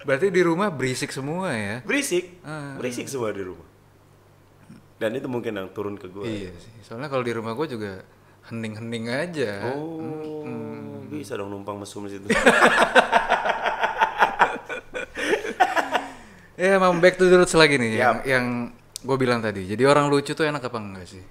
Berarti 0.06 0.30
di 0.30 0.42
rumah 0.46 0.70
berisik 0.70 1.10
semua 1.10 1.50
ya? 1.52 1.82
berisik, 1.82 2.40
Ah. 2.46 2.78
berisik 2.78 3.10
semua 3.10 3.34
di 3.34 3.42
rumah. 3.42 3.66
Dan 4.96 5.18
itu 5.18 5.28
mungkin 5.28 5.58
yang 5.58 5.68
turun 5.74 5.98
ke 5.98 6.08
gue. 6.08 6.24
Iya 6.24 6.54
sih. 6.56 6.72
Soalnya 6.86 7.10
kalau 7.10 7.26
di 7.26 7.34
rumah 7.34 7.52
gue 7.52 7.68
juga 7.68 8.06
hening-hening 8.48 9.06
aja. 9.10 9.66
Oh, 9.76 10.46
bisa 11.10 11.36
dong 11.36 11.50
numpang 11.50 11.82
mesum 11.82 12.06
di 12.06 12.16
situ. 12.16 12.30
Ya 16.56 16.80
emang 16.80 17.04
back 17.04 17.20
to 17.20 17.28
the 17.28 17.36
roots 17.36 17.52
lagi 17.52 17.76
nih 17.76 18.00
yang, 18.00 18.16
Yap. 18.16 18.24
yang 18.24 18.46
gue 19.04 19.18
bilang 19.20 19.44
tadi. 19.44 19.68
Jadi 19.68 19.84
orang 19.84 20.08
lucu 20.08 20.32
tuh 20.32 20.48
enak 20.48 20.64
apa 20.64 20.80
enggak 20.80 21.04
sih? 21.04 21.24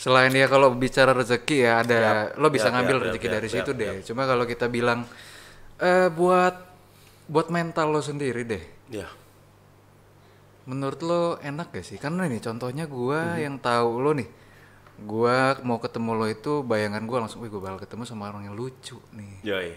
Selain 0.00 0.32
ya 0.32 0.48
kalau 0.48 0.72
bicara 0.72 1.12
rezeki 1.12 1.56
ya 1.60 1.84
ada 1.84 1.98
Yap, 2.32 2.40
lo 2.40 2.48
bisa 2.48 2.72
yap, 2.72 2.80
ngambil 2.80 2.96
yap, 2.96 3.04
rezeki 3.12 3.26
yap, 3.28 3.34
dari 3.36 3.46
yap, 3.46 3.54
situ 3.54 3.70
yap, 3.76 3.80
deh. 3.84 3.94
Cuma 4.08 4.22
kalau 4.24 4.48
kita 4.48 4.66
bilang 4.66 5.04
eh 5.76 6.08
buat 6.08 6.71
buat 7.32 7.48
mental 7.48 7.88
lo 7.88 8.00
sendiri 8.00 8.44
deh. 8.44 8.60
ya, 8.90 9.08
Menurut 10.62 11.00
lo 11.00 11.22
enak 11.40 11.72
gak 11.72 11.82
sih? 11.82 11.96
Karena 11.96 12.22
nih 12.24 12.38
contohnya 12.38 12.86
gua 12.86 13.34
Mhm. 13.34 13.40
yang 13.40 13.56
tahu 13.58 13.90
lo 13.98 14.12
nih. 14.12 14.28
Gua 15.02 15.36
mau 15.60 15.80
ketemu 15.80 16.10
lo 16.14 16.26
itu 16.28 16.62
bayangan 16.62 17.02
gua 17.02 17.18
langsung, 17.20 17.42
wih 17.42 17.50
gue 17.50 17.58
bakal 17.58 17.80
ketemu 17.80 18.04
sama 18.04 18.28
orang 18.28 18.46
yang 18.46 18.54
lucu 18.54 19.02
nih. 19.10 19.42
yoi. 19.42 19.72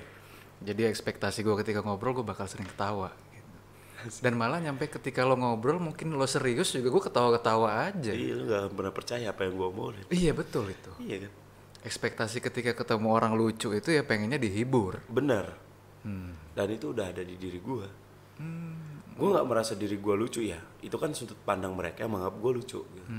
Jadi 0.61 0.85
ekspektasi 0.85 1.41
gua 1.41 1.57
ketika 1.57 1.81
ngobrol 1.81 2.13
gue 2.13 2.23
bakal 2.23 2.45
sering 2.45 2.67
ketawa. 2.67 3.09
gitu. 3.31 4.21
Dan 4.21 4.37
malah 4.37 4.61
nyampe 4.61 4.85
ketika 4.87 5.25
lo 5.25 5.33
ngobrol 5.33 5.81
mungkin 5.81 6.13
lo 6.13 6.27
serius 6.27 6.69
juga 6.69 6.91
gue 6.91 7.03
ketawa-ketawa 7.03 7.89
aja. 7.89 8.11
Jadi 8.13 8.29
lu 8.29 8.45
gak 8.45 8.69
pernah 8.71 8.93
percaya 8.93 9.25
apa 9.27 9.41
yang 9.41 9.55
gue 9.55 9.67
omongin. 9.67 10.05
Iya 10.07 10.31
betul 10.31 10.69
itu. 10.69 10.91
Iya 11.01 11.25
kan? 11.25 11.31
Ekspektasi 11.81 12.37
ketika 12.39 12.73
ketemu 12.75 13.09
orang 13.09 13.33
lucu 13.33 13.69
itu 13.71 13.89
ya 13.89 14.01
pengennya 14.01 14.37
dihibur. 14.37 15.01
Benar. 16.05 16.33
dan 16.53 16.67
itu 16.69 16.85
udah 16.93 17.05
ada 17.09 17.21
di 17.21 17.33
diri 17.35 17.57
gue 17.57 17.87
gue 19.15 19.27
nggak 19.31 19.47
merasa 19.47 19.73
diri 19.73 19.95
gue 19.95 20.13
lucu 20.13 20.39
ya 20.39 20.59
itu 20.79 20.93
kan 20.95 21.09
sudut 21.11 21.39
pandang 21.41 21.73
mereka 21.73 22.03
yang 22.03 22.13
menganggap 22.13 22.37
gue 22.37 22.51
lucu 22.53 22.79
gitu. 22.83 23.09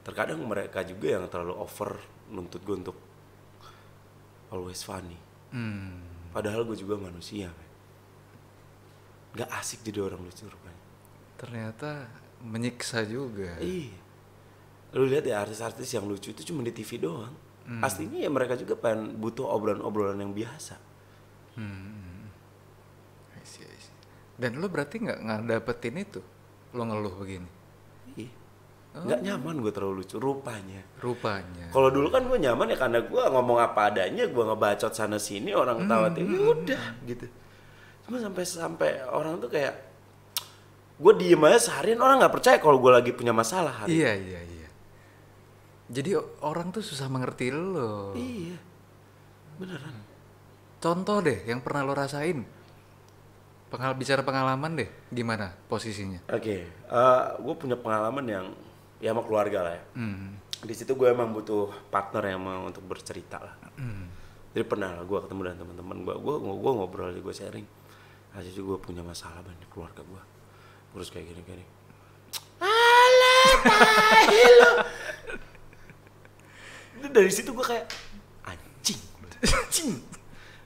terkadang 0.00 0.40
mereka 0.40 0.80
juga 0.82 1.06
yang 1.12 1.28
terlalu 1.28 1.54
over 1.54 1.98
nuntut 2.28 2.62
gue 2.62 2.76
untuk 2.78 2.96
always 4.48 4.80
funny 4.80 5.18
Hmm. 5.52 6.00
padahal 6.32 6.64
gue 6.64 6.72
juga 6.74 6.96
manusia 6.96 7.52
nggak 9.32 9.50
asik 9.52 9.84
jadi 9.84 10.00
orang 10.02 10.20
lucu 10.22 10.44
rupanya 10.44 10.80
Ternyata 11.36 12.08
menyiksa 12.40 13.04
juga. 13.04 13.60
iya 13.60 13.92
lu 14.92 15.04
lihat 15.04 15.24
ya 15.24 15.40
artis-artis 15.40 15.88
yang 15.90 16.04
lucu 16.04 16.30
itu 16.30 16.44
cuma 16.44 16.60
di 16.60 16.70
TV 16.70 16.96
doang 16.96 17.32
aslinya 17.78 18.18
ya 18.18 18.28
mereka 18.28 18.54
juga 18.54 18.74
pengen 18.74 19.16
butuh 19.16 19.44
obrolan-obrolan 19.46 20.18
yang 20.18 20.32
biasa 20.32 20.76
see. 21.52 22.01
Dan 24.36 24.58
lo 24.58 24.66
berarti 24.68 25.02
nggak 25.02 25.18
nggak 25.22 25.40
dapetin 25.48 25.96
itu? 26.00 26.20
Lo 26.72 26.82
ngeluh 26.88 27.14
begini? 27.16 27.50
iya 28.12 28.32
nggak 28.92 29.24
nyaman 29.24 29.64
gue 29.64 29.72
terlalu 29.72 30.04
lucu 30.04 30.20
rupanya 30.20 30.84
Rupanya. 31.00 31.72
Kalau 31.72 31.88
dulu 31.88 32.12
kan 32.12 32.28
gue 32.28 32.36
nyaman 32.36 32.76
ya 32.76 32.76
karena 32.76 33.00
gue 33.00 33.22
ngomong 33.24 33.56
apa 33.56 33.88
adanya, 33.88 34.28
gue 34.28 34.42
ngebacot 34.44 34.92
sana 34.92 35.16
sini 35.16 35.56
orang 35.56 35.80
ketawa 35.82 36.12
tuh, 36.12 36.20
ya 36.20 36.40
udah 36.52 36.84
gitu. 37.08 37.26
Cuma 38.04 38.20
sampai 38.20 38.44
sampai 38.44 38.90
orang 39.08 39.40
tuh 39.40 39.48
kayak 39.48 39.74
gue 41.00 41.12
diem 41.16 41.40
aja 41.48 41.72
seharian 41.72 41.98
orang 42.04 42.20
nggak 42.20 42.36
percaya 42.36 42.60
kalau 42.60 42.76
gue 42.78 42.92
lagi 42.92 43.10
punya 43.16 43.32
masalah 43.32 43.72
hari. 43.72 43.96
Iya, 43.96 44.12
iya, 44.12 44.40
iya. 44.44 44.68
Jadi 45.88 46.14
orang 46.44 46.68
tuh 46.70 46.84
susah 46.84 47.08
mengerti 47.08 47.48
lo. 47.48 48.12
Iya, 48.12 48.60
beneran. 49.56 49.96
Contoh 50.84 51.24
deh 51.24 51.48
yang 51.48 51.64
pernah 51.64 51.80
lo 51.82 51.96
rasain. 51.96 52.44
Pengal 53.72 53.96
bicara 53.96 54.20
pengalaman 54.20 54.76
deh, 54.76 54.84
gimana 55.08 55.56
posisinya? 55.64 56.20
Oke, 56.28 56.68
gue 57.40 57.54
punya 57.56 57.72
pengalaman 57.80 58.20
yang 58.28 58.52
ya 59.00 59.16
sama 59.16 59.24
keluarga 59.24 59.64
lah 59.64 59.72
ya. 59.80 59.84
Hmm. 59.96 60.36
Di 60.60 60.76
situ 60.76 60.92
gue 60.92 61.08
emang 61.08 61.32
butuh 61.32 61.72
partner 61.88 62.36
yang 62.36 62.44
mau 62.44 62.68
untuk 62.68 62.84
bercerita 62.84 63.40
lah. 63.40 63.56
Jadi 64.52 64.64
pernah 64.68 64.92
lah 64.92 65.08
gue 65.08 65.18
ketemu 65.24 65.40
dengan 65.48 65.58
teman-teman 65.64 66.04
gue, 66.04 66.14
gue 66.20 66.34
gue 66.36 66.72
ngobrol 66.76 67.16
gue 67.16 67.32
sharing. 67.32 67.64
Aja 68.36 68.52
juga 68.52 68.76
gue 68.76 68.92
punya 68.92 69.00
masalah 69.00 69.40
banyak 69.40 69.68
keluarga 69.72 70.04
gue. 70.04 70.22
Terus 70.92 71.08
kayak 71.08 71.32
gini-gini. 71.32 71.64
Alah, 72.60 73.48
dari 77.08 77.32
situ 77.32 77.56
gue 77.56 77.64
kayak 77.64 77.88
anjing, 78.44 79.00
anjing. 79.40 79.96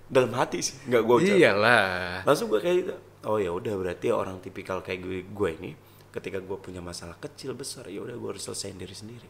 Dalam 0.06 0.30
hati 0.38 0.62
sih, 0.62 0.76
nggak 0.86 1.02
gue 1.02 1.16
ucap. 1.18 1.36
Iyalah. 1.36 2.22
Langsung 2.22 2.46
gue 2.46 2.60
kayak 2.62 2.76
gitu. 2.82 2.94
Oh 3.26 3.42
ya 3.42 3.50
udah 3.50 3.74
berarti 3.74 4.14
orang 4.14 4.38
tipikal 4.38 4.78
kayak 4.78 5.02
gue, 5.02 5.18
gue 5.26 5.50
ini 5.58 5.70
ketika 6.14 6.40
gue 6.40 6.56
punya 6.56 6.80
masalah 6.80 7.18
kecil 7.20 7.52
besar 7.52 7.84
ya 7.92 8.00
udah 8.00 8.16
gue 8.16 8.28
harus 8.32 8.44
selesaiin 8.46 8.78
diri 8.78 8.94
sendiri. 8.94 9.28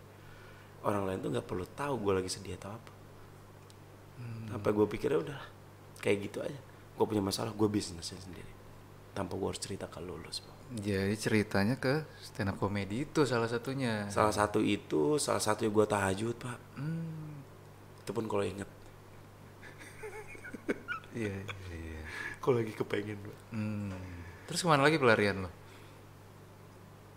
Orang 0.86 1.08
lain 1.08 1.18
tuh 1.18 1.32
nggak 1.32 1.48
perlu 1.48 1.66
tahu 1.74 1.98
gue 1.98 2.12
lagi 2.22 2.30
sedih 2.30 2.54
atau 2.60 2.70
apa. 2.70 2.92
Sampai 4.52 4.70
gue 4.70 4.86
pikirnya 4.86 5.18
udah 5.18 5.40
kayak 5.98 6.30
gitu 6.30 6.38
aja. 6.44 6.60
Gue 6.96 7.04
punya 7.08 7.24
masalah 7.24 7.50
gue 7.50 7.68
bisnisnya 7.68 8.20
sendiri. 8.20 8.52
Tanpa 9.16 9.34
gue 9.34 9.48
harus 9.48 9.58
cerita 9.58 9.88
ke 9.88 9.98
lo, 10.04 10.20
lo 10.20 10.28
semua. 10.28 10.54
Jadi 10.76 11.14
ceritanya 11.16 11.80
ke 11.80 12.04
stand 12.20 12.52
up 12.52 12.56
comedy 12.60 13.08
itu 13.08 13.24
salah 13.24 13.48
satunya. 13.48 14.06
Salah 14.12 14.32
satu 14.32 14.60
itu, 14.60 15.16
salah 15.16 15.42
satu 15.42 15.66
gue 15.66 15.86
tahajud 15.88 16.36
pak. 16.36 16.58
Hmm. 16.78 17.42
Itu 18.04 18.12
pun 18.12 18.28
kalau 18.28 18.44
inget. 18.44 18.68
Iya, 21.16 21.32
iya, 21.32 21.76
iya. 21.96 22.04
Kalau 22.44 22.60
lagi 22.60 22.76
kepengen 22.76 23.16
pak. 23.24 23.36
Hmm. 23.56 23.96
Terus 24.46 24.60
ke 24.60 24.68
mana 24.68 24.84
lagi 24.84 25.00
pelarian 25.00 25.48
lo? 25.48 25.50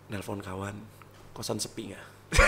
Nelpon 0.08 0.40
kawan, 0.40 0.74
kosan 1.36 1.60
sepi 1.60 1.92
nggak? 1.92 2.06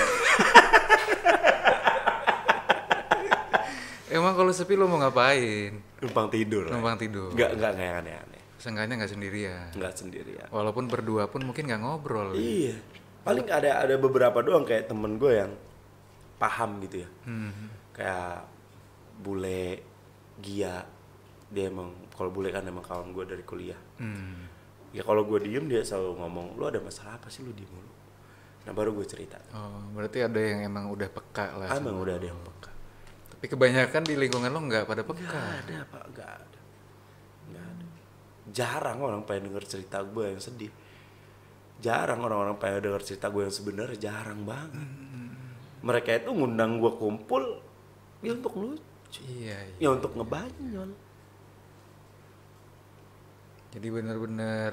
Emang 4.13 4.37
kalau 4.37 4.53
sepi 4.53 4.77
lo 4.77 4.89
mau 4.89 5.01
ngapain? 5.01 5.73
Numpang 6.05 6.29
tidur. 6.29 6.69
Numpang 6.69 7.01
tidur. 7.01 7.33
Nggak 7.33 7.57
nggak 7.57 7.73
nggak 7.77 7.87
yang 7.87 7.99
aneh-aneh. 8.05 8.43
Seenggaknya 8.61 8.95
nggak 9.01 9.13
sendirian. 9.13 9.73
Nggak 9.73 9.95
sendirian. 9.97 10.49
Walaupun 10.53 10.85
berdua 10.89 11.33
pun 11.33 11.41
mungkin 11.49 11.65
nggak 11.65 11.81
ngobrol. 11.81 12.37
Iya. 12.37 12.77
Paling 13.25 13.49
ada 13.49 13.81
ada 13.81 13.95
beberapa 13.97 14.45
doang 14.45 14.69
kayak 14.69 14.91
temen 14.91 15.17
gue 15.17 15.33
yang 15.33 15.53
paham 16.37 16.83
gitu 16.85 17.07
ya. 17.07 17.09
Hmm. 17.25 17.73
Kayak 17.97 18.45
bule, 19.23 19.81
Gia. 20.45 20.92
Dia 21.53 21.69
emang 21.69 21.93
kalau 22.11 22.33
bule 22.33 22.49
kan 22.49 22.65
emang 22.65 22.83
kawan 22.83 23.13
gue 23.13 23.25
dari 23.29 23.45
kuliah. 23.45 23.77
Hmm. 24.01 24.49
Ya 24.93 25.05
kalau 25.05 25.25
gue 25.25 25.41
diem 25.41 25.69
dia 25.69 25.85
selalu 25.85 26.21
ngomong, 26.21 26.47
lu 26.57 26.65
ada 26.65 26.81
masalah 26.81 27.17
apa 27.17 27.29
sih 27.29 27.45
lu 27.45 27.53
diem 27.53 27.69
mulu? 27.69 27.93
Nah 28.63 28.73
baru 28.73 28.93
gue 28.95 29.07
cerita. 29.09 29.37
Oh, 29.53 29.91
berarti 29.93 30.23
ada 30.23 30.39
yang 30.39 30.65
emang 30.65 30.89
udah 30.89 31.09
peka 31.09 31.57
lah. 31.57 31.67
Ah, 31.69 31.77
emang 31.77 31.99
udah 31.99 32.15
ada 32.17 32.27
yang 32.29 32.41
peka. 32.41 32.71
Tapi 33.37 33.45
kebanyakan 33.49 34.03
di 34.07 34.15
lingkungan 34.17 34.49
lo 34.49 34.61
nggak 34.65 34.85
pada 34.87 35.03
peka. 35.03 35.25
Gak 35.29 35.49
ada 35.67 35.77
pak, 35.89 36.05
gak 36.15 36.31
ada. 36.41 36.61
Gak 37.53 37.65
ada. 37.67 37.87
Jarang 38.53 38.99
orang 39.03 39.23
pengen 39.27 39.51
denger 39.51 39.65
cerita 39.67 39.99
gue 40.05 40.25
yang 40.31 40.41
sedih. 40.41 40.73
Jarang 41.83 42.23
orang-orang 42.23 42.55
pengen 42.63 42.87
denger 42.87 43.03
cerita 43.03 43.27
gue 43.29 43.43
yang 43.43 43.55
sebenarnya 43.55 43.99
jarang 43.99 44.47
banget. 44.47 44.89
Mereka 45.83 46.23
itu 46.23 46.31
ngundang 46.31 46.79
gue 46.79 46.93
kumpul 46.95 47.43
ya 48.23 48.39
untuk 48.39 48.55
lucu, 48.55 49.19
Iya, 49.27 49.59
iya. 49.59 49.77
ya 49.83 49.89
untuk 49.91 50.15
ngebanyol. 50.15 50.95
Jadi 53.73 53.87
bener-bener 53.89 54.73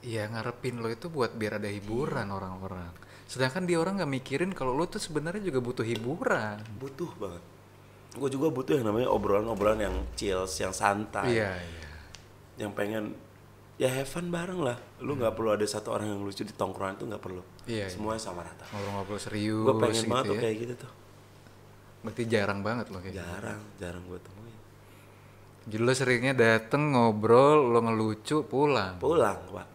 ya 0.00 0.24
ngarepin 0.30 0.80
lo 0.80 0.88
itu 0.88 1.10
buat 1.10 1.34
biar 1.34 1.58
ada 1.60 1.68
hiburan 1.68 2.30
orang-orang. 2.30 2.94
Sedangkan 3.26 3.66
dia 3.66 3.78
orang 3.78 4.00
nggak 4.00 4.10
mikirin 4.10 4.50
kalau 4.54 4.74
lo 4.74 4.86
tuh 4.86 4.98
sebenarnya 4.98 5.42
juga 5.44 5.60
butuh 5.60 5.84
hiburan. 5.84 6.62
Butuh 6.78 7.10
banget. 7.18 7.42
Gue 8.10 8.26
juga 8.26 8.50
butuh 8.50 8.74
yang 8.74 8.86
namanya 8.90 9.06
obrolan-obrolan 9.10 9.86
yang 9.86 9.96
chills, 10.18 10.58
yang 10.58 10.74
santai, 10.74 11.30
Iya, 11.30 11.62
iya. 11.62 11.88
yang 12.58 12.74
pengen 12.74 13.14
ya 13.78 13.86
have 13.86 14.10
fun 14.10 14.34
bareng 14.34 14.58
lah. 14.58 14.74
Lu 14.98 15.14
nggak 15.14 15.30
perlu 15.38 15.54
ada 15.54 15.62
satu 15.62 15.94
orang 15.94 16.10
yang 16.10 16.18
lucu 16.18 16.42
di 16.42 16.50
tongkrongan 16.50 16.98
itu 16.98 17.04
nggak 17.06 17.22
perlu. 17.22 17.42
Iya, 17.70 17.86
iya. 17.86 17.86
Semuanya 17.86 18.18
sama 18.18 18.42
rata. 18.42 18.66
Ngobrol-ngobrol 18.66 19.20
serius 19.22 19.62
Gue 19.62 19.74
pengen 19.78 19.94
gitu 19.94 20.10
banget 20.10 20.26
tuh 20.26 20.34
ya. 20.34 20.42
kayak 20.42 20.56
gitu 20.58 20.74
tuh. 20.82 20.92
Berarti 22.00 22.22
jarang 22.26 22.60
banget 22.66 22.86
lo 22.90 22.98
kayak 22.98 23.14
gitu. 23.14 23.22
Jarang, 23.22 23.60
jarang 23.78 24.02
gue 24.02 24.18
temuin. 24.18 24.39
Jadi 25.70 25.86
lo 25.86 25.94
seringnya 25.94 26.34
dateng 26.34 26.98
ngobrol, 26.98 27.70
lo 27.70 27.78
ngelucu, 27.78 28.42
pulang. 28.42 28.98
Pulang, 28.98 29.38
Pak. 29.54 29.68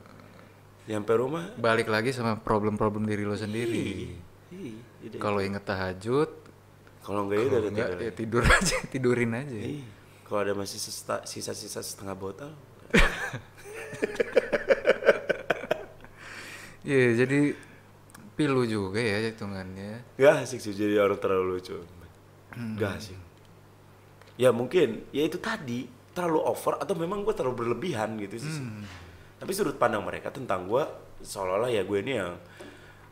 Nyampe 0.92 1.16
rumah, 1.16 1.56
Balik 1.56 1.88
lagi 1.88 2.12
sama 2.12 2.36
problem-problem 2.36 3.08
diri 3.08 3.24
lo 3.24 3.40
sendiri. 3.40 4.12
Kalau 5.16 5.40
inget 5.40 5.64
tahajud, 5.64 6.30
kalau 7.00 7.32
enggak 7.32 7.48
ada 7.48 7.70
enggak 7.72 7.88
tidur. 7.96 8.04
ya 8.04 8.12
tidur 8.12 8.44
aja, 8.60 8.78
tidurin 8.92 9.32
aja. 9.40 9.56
Kalau 10.28 10.40
ada 10.44 10.52
masih 10.52 10.78
sisa-sisa 11.24 11.80
setengah 11.80 12.14
botol, 12.20 12.52
Iya, 16.86 17.26
jadi 17.26 17.58
pilu 18.38 18.62
juga 18.68 19.02
ya 19.02 19.18
hitungannya. 19.26 20.06
nggak 20.22 20.46
asik 20.46 20.60
sih 20.62 20.76
jadi 20.76 21.02
orang 21.02 21.18
terlalu 21.18 21.58
lucu. 21.58 21.82
Hmm. 22.54 22.78
Nggak 22.78 22.92
asik. 23.02 23.18
Ya 24.36 24.52
mungkin, 24.52 25.08
ya 25.16 25.24
itu 25.24 25.40
tadi 25.40 25.88
terlalu 26.16 26.40
over 26.44 26.80
atau 26.80 26.96
memang 26.96 27.24
gue 27.24 27.34
terlalu 27.36 27.68
berlebihan 27.68 28.16
gitu 28.20 28.40
sih. 28.40 28.52
Hmm. 28.52 28.84
Tapi 29.40 29.52
sudut 29.52 29.76
pandang 29.76 30.04
mereka 30.04 30.32
tentang 30.32 30.68
gue 30.68 30.84
seolah-olah 31.24 31.72
ya 31.72 31.84
gue 31.84 32.00
ini 32.04 32.14
yang 32.20 32.36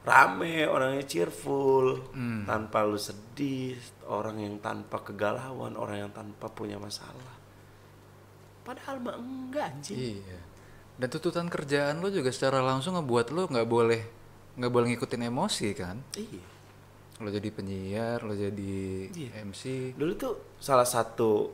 rame, 0.04 0.68
orangnya 0.68 1.08
cheerful, 1.08 2.12
Hmm. 2.12 2.44
tanpa 2.44 2.84
lu 2.84 3.00
sedih, 3.00 3.80
orang 4.08 4.36
yang 4.40 4.56
tanpa 4.60 5.00
kegalauan, 5.00 5.80
orang 5.80 6.08
yang 6.08 6.12
tanpa 6.12 6.52
punya 6.52 6.76
masalah. 6.76 7.40
Padahal 8.64 9.00
mah 9.00 9.16
enggak 9.16 9.76
anjing. 9.76 10.20
Iya. 10.24 10.40
Dan 11.00 11.08
tuntutan 11.08 11.48
kerjaan 11.48 12.00
lo 12.04 12.12
juga 12.12 12.32
secara 12.32 12.60
langsung 12.64 12.96
ngebuat 13.00 13.28
lo 13.32 13.48
nggak 13.48 13.68
boleh 13.68 14.02
nggak 14.54 14.72
boleh 14.72 14.88
ngikutin 14.94 15.24
emosi 15.28 15.68
kan? 15.76 15.98
Iya. 16.16 16.44
Lo 17.24 17.32
jadi 17.32 17.50
penyiar, 17.50 18.20
lo 18.22 18.36
jadi 18.36 19.08
Iya. 19.10 19.32
MC. 19.42 19.96
Dulu 19.96 20.12
tuh 20.14 20.34
salah 20.60 20.84
satu 20.84 21.50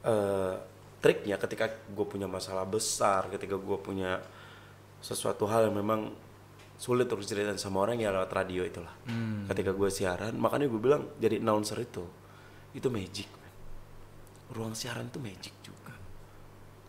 eh, 0.00 0.54
triknya 0.98 1.36
ketika 1.36 1.64
gue 1.68 2.04
punya 2.04 2.26
masalah 2.26 2.64
besar, 2.64 3.28
ketika 3.28 3.54
gue 3.54 3.78
punya 3.78 4.18
sesuatu 4.98 5.44
hal 5.44 5.68
yang 5.68 5.76
memang 5.76 6.12
sulit 6.74 7.04
untuk 7.06 7.20
diceritain 7.20 7.54
sama 7.54 7.84
orang 7.84 7.96
ya 7.96 8.08
lewat 8.08 8.32
radio 8.34 8.64
itulah. 8.64 8.92
Hmm. 9.04 9.44
Ketika 9.46 9.70
gue 9.70 9.88
siaran, 9.88 10.32
makanya 10.34 10.66
gue 10.66 10.80
bilang 10.80 11.04
jadi 11.16 11.36
announcer 11.36 11.78
itu 11.78 12.04
itu 12.72 12.88
magic. 12.88 13.28
man. 13.30 13.52
Ruang 14.50 14.72
siaran 14.72 15.06
itu 15.06 15.18
magic 15.18 15.54
juga. 15.60 15.92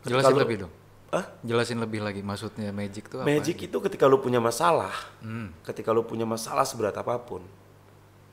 Ketika 0.02 0.10
Jelasin 0.18 0.34
lu- 0.34 0.42
lebih 0.42 0.58
dong. 0.60 0.74
Hah? 1.12 1.26
Jelasin 1.44 1.80
lebih 1.80 2.00
lagi 2.00 2.22
maksudnya 2.22 2.72
magic 2.72 3.12
tuh 3.12 3.20
apa? 3.20 3.28
Magic 3.28 3.60
itu 3.62 3.78
ketika 3.84 4.08
lu 4.08 4.18
punya 4.18 4.40
masalah, 4.40 4.96
Hmm. 5.20 5.52
ketika 5.62 5.92
lu 5.92 6.02
punya 6.02 6.24
masalah 6.24 6.64
seberat 6.64 6.96
apa 6.96 7.20
pun, 7.20 7.44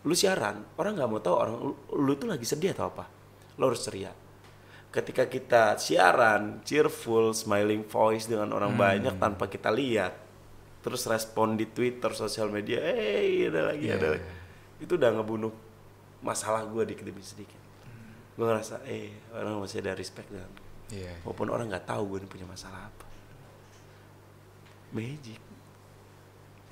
lu 0.09 0.15
siaran, 0.15 0.65
orang 0.75 0.97
nggak 0.97 1.07
mau 1.07 1.21
tahu 1.21 1.35
orang 1.37 1.55
lu, 1.61 1.73
lu 1.95 2.11
itu 2.11 2.25
lagi 2.25 2.43
sedih 2.43 2.73
atau 2.73 2.89
apa. 2.89 3.05
Lu 3.55 3.69
harus 3.69 3.85
ceria. 3.85 4.09
ketika 4.89 5.29
kita 5.29 5.77
siaran 5.77 6.65
cheerful 6.65 7.37
smiling 7.37 7.85
voice 7.85 8.25
dengan 8.25 8.49
orang 8.51 8.73
Hmm. 8.73 8.81
banyak 8.81 9.15
tanpa 9.21 9.45
kita 9.45 9.69
lihat 9.69 10.17
terus 10.81 11.05
respon 11.05 11.61
di 11.61 11.69
Twitter 11.69 12.09
sosial 12.17 12.49
media 12.49 12.81
eh 12.81 13.53
ada 13.53 13.69
lagi 13.69 13.85
ada 13.85 14.01
Iya. 14.01 14.13
lagi 14.17 14.25
itu 14.81 14.93
udah 14.97 15.11
ngebunuh 15.13 15.53
masalah 16.19 16.65
gue 16.65 16.89
dikit 16.89 17.05
demi 17.05 17.21
sedikit 17.21 17.61
gue 18.33 18.41
ngerasa 18.41 18.81
eh 18.89 19.13
orang 19.29 19.61
masih 19.61 19.85
ada 19.85 19.93
respect 19.93 20.33
dan 20.33 20.49
Iya. 20.89 21.21
walaupun 21.21 21.53
orang 21.53 21.69
nggak 21.69 21.85
tahu 21.85 22.17
gue 22.17 22.25
ini 22.25 22.29
punya 22.33 22.47
masalah 22.49 22.89
apa 22.89 23.05
magic 24.89 25.37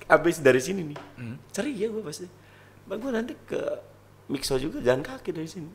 abis 0.09 0.41
dari 0.41 0.57
sini 0.57 0.81
nih 0.89 0.99
Hmm. 1.21 1.37
ceria 1.53 1.85
gue 1.85 2.01
pasti 2.01 2.25
bang 2.87 2.97
gue 2.97 3.11
nanti 3.11 3.33
ke 3.43 3.61
Mixo 4.27 4.55
juga 4.55 4.79
jalan 4.79 4.99
kaki 5.01 5.31
dari 5.31 5.45
sini 5.45 5.71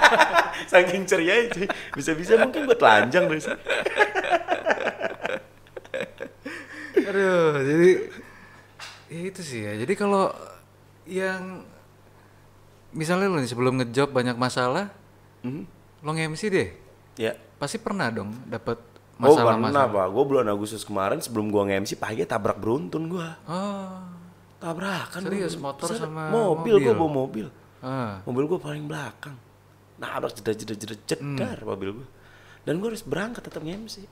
saking 0.70 1.02
ceria 1.02 1.46
cuy 1.48 1.66
bisa-bisa 1.92 2.36
mungkin 2.36 2.64
gue 2.64 2.74
telanjang 2.74 3.26
dari 3.26 3.40
sini 3.40 3.58
Aduh, 6.94 7.58
jadi 7.58 7.90
ya 9.08 9.20
itu 9.22 9.40
sih 9.42 9.60
ya. 9.60 9.72
Jadi 9.74 9.92
kalau 9.92 10.32
yang 11.04 11.64
misalnya 12.90 13.26
lo 13.26 13.36
nih 13.36 13.48
sebelum 13.48 13.74
ngejob 13.76 14.08
banyak 14.10 14.32
masalah, 14.34 14.92
Mhm. 15.40 15.62
lo 16.00 16.10
nge-MC 16.10 16.42
deh. 16.48 16.68
ya 17.14 17.32
Pasti 17.58 17.76
pernah 17.76 18.08
dong 18.08 18.32
dapat 18.46 18.80
oh 19.18 19.36
pernah 19.36 19.60
masalah-masalah. 19.60 19.92
pak 19.92 20.06
gue 20.08 20.24
bulan 20.24 20.46
Agustus 20.48 20.82
kemarin 20.82 21.18
sebelum 21.18 21.46
gue 21.46 21.62
nge-MC 21.62 21.92
pagi 21.94 22.24
tabrak 22.24 22.56
beruntun 22.56 23.06
gue 23.06 23.28
Oh. 23.44 24.00
Tabrakan 24.62 25.20
Serius, 25.20 25.54
gua. 25.54 25.62
motor 25.68 25.88
sama 25.90 26.30
mobil, 26.30 26.76
gue 26.76 26.86
mobil? 26.86 26.94
bawa 26.94 27.10
mobil 27.12 27.46
Ah. 27.80 28.22
mobil 28.22 28.44
gue 28.46 28.58
paling 28.58 28.84
belakang 28.84 29.34
nabrak 29.96 30.32
jedar 30.32 30.54
jedar 30.54 30.76
jedar 30.76 30.98
jedar 31.04 31.56
Hmm. 31.56 31.66
mobil 31.68 31.90
gue 31.92 32.08
dan 32.62 32.78
gue 32.78 32.88
harus 32.88 33.02
berangkat 33.02 33.42
tetap 33.42 33.60
nge-MC 33.60 34.06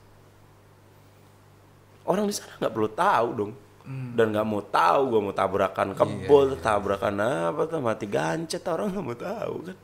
orang 2.03 2.25
di 2.25 2.33
sana 2.33 2.51
nggak 2.57 2.71
perlu 2.71 2.89
tahu 2.89 3.27
dong 3.33 3.53
Hmm. 3.81 4.13
dan 4.13 4.29
nggak 4.29 4.45
mau 4.45 4.61
tahu 4.61 5.01
gue 5.09 5.21
mau 5.23 5.33
tabrakan 5.33 5.89
kebol 5.91 6.53
Iya, 6.53 6.61
tabrakan 6.61 7.17
apa 7.17 7.65
tuh 7.65 7.81
mati 7.81 8.05
gancet 8.05 8.61
orang 8.63 8.91
nggak 8.91 9.01
mau 9.03 9.17
tahu 9.17 9.55
kan 9.65 9.77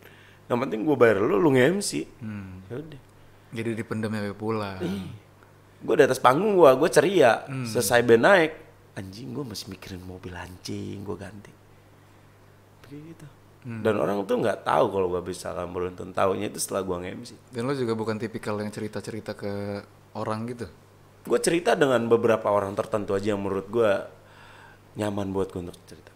yang 0.45 0.59
penting 0.59 0.79
gue 0.83 0.95
bayar 0.95 1.17
lu 1.19 1.35
lu 1.35 1.49
nge-MC 1.49 2.05
Hmm. 2.19 2.61
Yaudah. 2.67 3.01
Jadi 3.49 3.69
dipendam 3.73 4.11
sampai 4.11 4.35
pulang. 4.35 4.77
gue 5.77 5.95
di 5.95 6.03
atas 6.03 6.17
panggung 6.17 6.53
gue 6.53 6.69
gue 6.69 6.89
ceria 6.89 7.41
Hmm. 7.43 7.63
selesai 7.63 8.03
band 8.03 8.21
naik 8.21 8.51
anjing 8.97 9.29
gue 9.31 9.45
masih 9.45 9.69
mikirin 9.69 10.01
mobil 10.01 10.33
anjing 10.33 10.99
gue 10.99 11.15
ganti 11.15 11.53
begitu 12.81 13.25
Hmm. 13.57 13.83
dan 13.83 13.99
orang 13.99 14.23
tuh 14.23 14.37
nggak 14.37 14.63
tahu 14.63 14.85
kalau 14.87 15.07
gue 15.09 15.23
bisa 15.25 15.51
kan 15.51 15.67
beruntun 15.67 16.09
tahunya 16.09 16.47
itu 16.47 16.55
setelah 16.57 16.87
gue 16.87 16.97
nge-MC 17.01 17.31
Dan 17.51 17.67
lo 17.67 17.73
juga 17.73 17.93
bukan 17.93 18.15
tipikal 18.15 18.55
yang 18.55 18.69
cerita-cerita 18.69 19.33
ke 19.33 19.83
orang 20.13 20.47
gitu. 20.47 20.71
gue 21.25 21.39
cerita 21.41 21.73
dengan 21.73 21.99
beberapa 22.05 22.47
orang 22.47 22.71
tertentu 22.71 23.11
aja 23.11 23.35
yang 23.35 23.41
menurut 23.41 23.67
gue 23.67 23.91
nyaman 24.95 25.27
buat 25.29 25.51
gue 25.51 25.59
untuk 25.59 25.75
cerita 25.83 26.11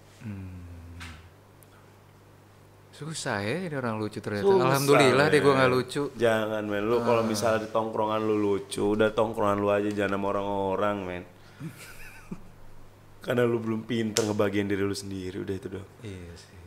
Susah 2.92 3.42
ya 3.42 3.58
jadi 3.62 3.76
orang 3.76 3.98
lucu 3.98 4.22
ternyata. 4.22 4.46
Susah, 4.46 4.62
Alhamdulillah 4.68 5.26
deh 5.28 5.40
gue 5.40 5.50
men. 5.50 5.58
nggak 5.58 5.72
lucu. 5.74 6.04
jangan 6.16 6.64
men 6.64 6.84
lu 6.86 7.02
kalau 7.02 7.24
misalnya 7.26 7.60
di 7.60 7.70
tongkrongan 7.70 8.22
lu 8.22 8.36
lucu 8.38 8.84
udah 8.88 9.10
tongkrongan 9.10 9.58
lu 9.58 9.68
aja 9.68 9.90
jangan 9.90 10.14
sama 10.14 10.26
orang-orang 10.30 10.96
men 11.02 11.24
karena 13.22 13.46
lu 13.46 13.62
belum 13.62 13.86
pinter 13.86 14.26
ngebagian 14.26 14.66
diri 14.66 14.84
lu 14.84 14.98
sendiri 14.98 15.42
udah 15.42 15.56
itu 15.56 15.68
doang. 15.70 15.90
Iya 16.02 16.34
sih. 16.38 16.60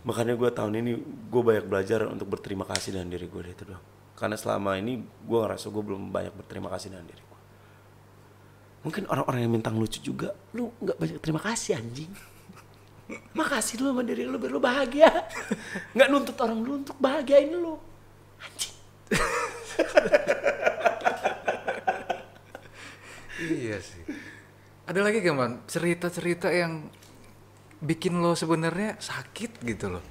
makanya 0.00 0.32
gue 0.32 0.48
tahun 0.48 0.80
ini 0.80 0.92
gue 1.28 1.42
banyak 1.44 1.68
belajar 1.68 2.08
untuk 2.08 2.32
berterima 2.32 2.64
kasih 2.64 2.96
dengan 2.96 3.12
diri 3.12 3.28
gue 3.28 3.42
itu 3.46 3.64
doang. 3.68 3.84
Karena 4.16 4.36
selama 4.36 4.76
ini 4.76 5.00
gue 5.00 5.38
ngerasa 5.38 5.68
gue 5.68 5.82
belum 5.84 6.12
banyak 6.12 6.34
berterima 6.36 6.68
kasih 6.72 6.92
dengan 6.92 7.06
diri 7.08 7.20
gue 7.20 7.30
mungkin 8.80 9.04
orang-orang 9.12 9.44
yang 9.44 9.52
minta 9.52 9.68
lucu 9.68 10.00
juga 10.00 10.32
lu 10.56 10.72
nggak 10.80 10.96
banyak 10.96 11.18
terima 11.20 11.40
kasih 11.40 11.76
anjing. 11.76 12.12
Makasih 13.38 13.82
lu 13.82 13.92
sama 13.92 14.02
diri 14.06 14.24
lu 14.24 14.38
biar 14.38 14.52
lu 14.54 14.62
bahagia. 14.62 15.10
Nggak 15.98 16.08
nuntut 16.14 16.36
orang 16.38 16.58
lu 16.62 16.72
untuk 16.80 16.96
bahagiain 17.02 17.50
lu. 17.52 17.76
Anjing. 18.40 18.76
Iya 23.40 23.80
sih. 23.80 24.04
Ada 24.90 25.00
lagi 25.00 25.22
gak 25.22 25.32
man 25.32 25.62
cerita-cerita 25.64 26.50
yang 26.50 26.90
bikin 27.78 28.18
lo 28.18 28.34
sebenarnya 28.34 28.98
sakit 28.98 29.62
gitu 29.62 29.86
loh. 29.88 30.02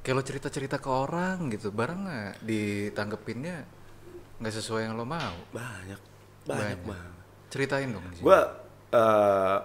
Kayak 0.00 0.14
lo 0.14 0.22
cerita-cerita 0.24 0.76
ke 0.78 0.88
orang 0.88 1.50
gitu, 1.50 1.68
barang 1.68 2.00
nggak 2.00 2.32
ditanggepinnya 2.40 3.56
nggak 4.36 4.54
sesuai 4.54 4.84
yang 4.84 4.94
lo 4.94 5.04
mau. 5.04 5.36
banyak 5.50 6.00
banyak 6.44 6.80
banget 6.82 7.14
Ceritain 7.48 7.88
dong. 7.88 8.04
gue 8.16 8.40
eh, 8.92 9.58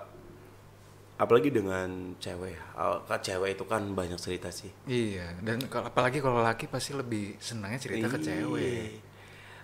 apalagi 1.16 1.50
dengan 1.50 2.18
cewek 2.18 2.58
kan 3.06 3.20
cewek 3.22 3.54
itu 3.54 3.64
kan 3.64 3.84
banyak 3.92 4.18
cerita 4.18 4.50
sih 4.50 4.72
Iya, 4.84 5.38
dan 5.40 5.62
apalagi 5.68 6.18
kalau 6.18 6.42
laki 6.42 6.66
pasti 6.66 6.92
lebih 6.92 7.38
senangnya 7.38 7.78
cerita 7.78 8.10
ke 8.10 8.18
Iya. 8.18 8.26
cewek. 8.34 8.90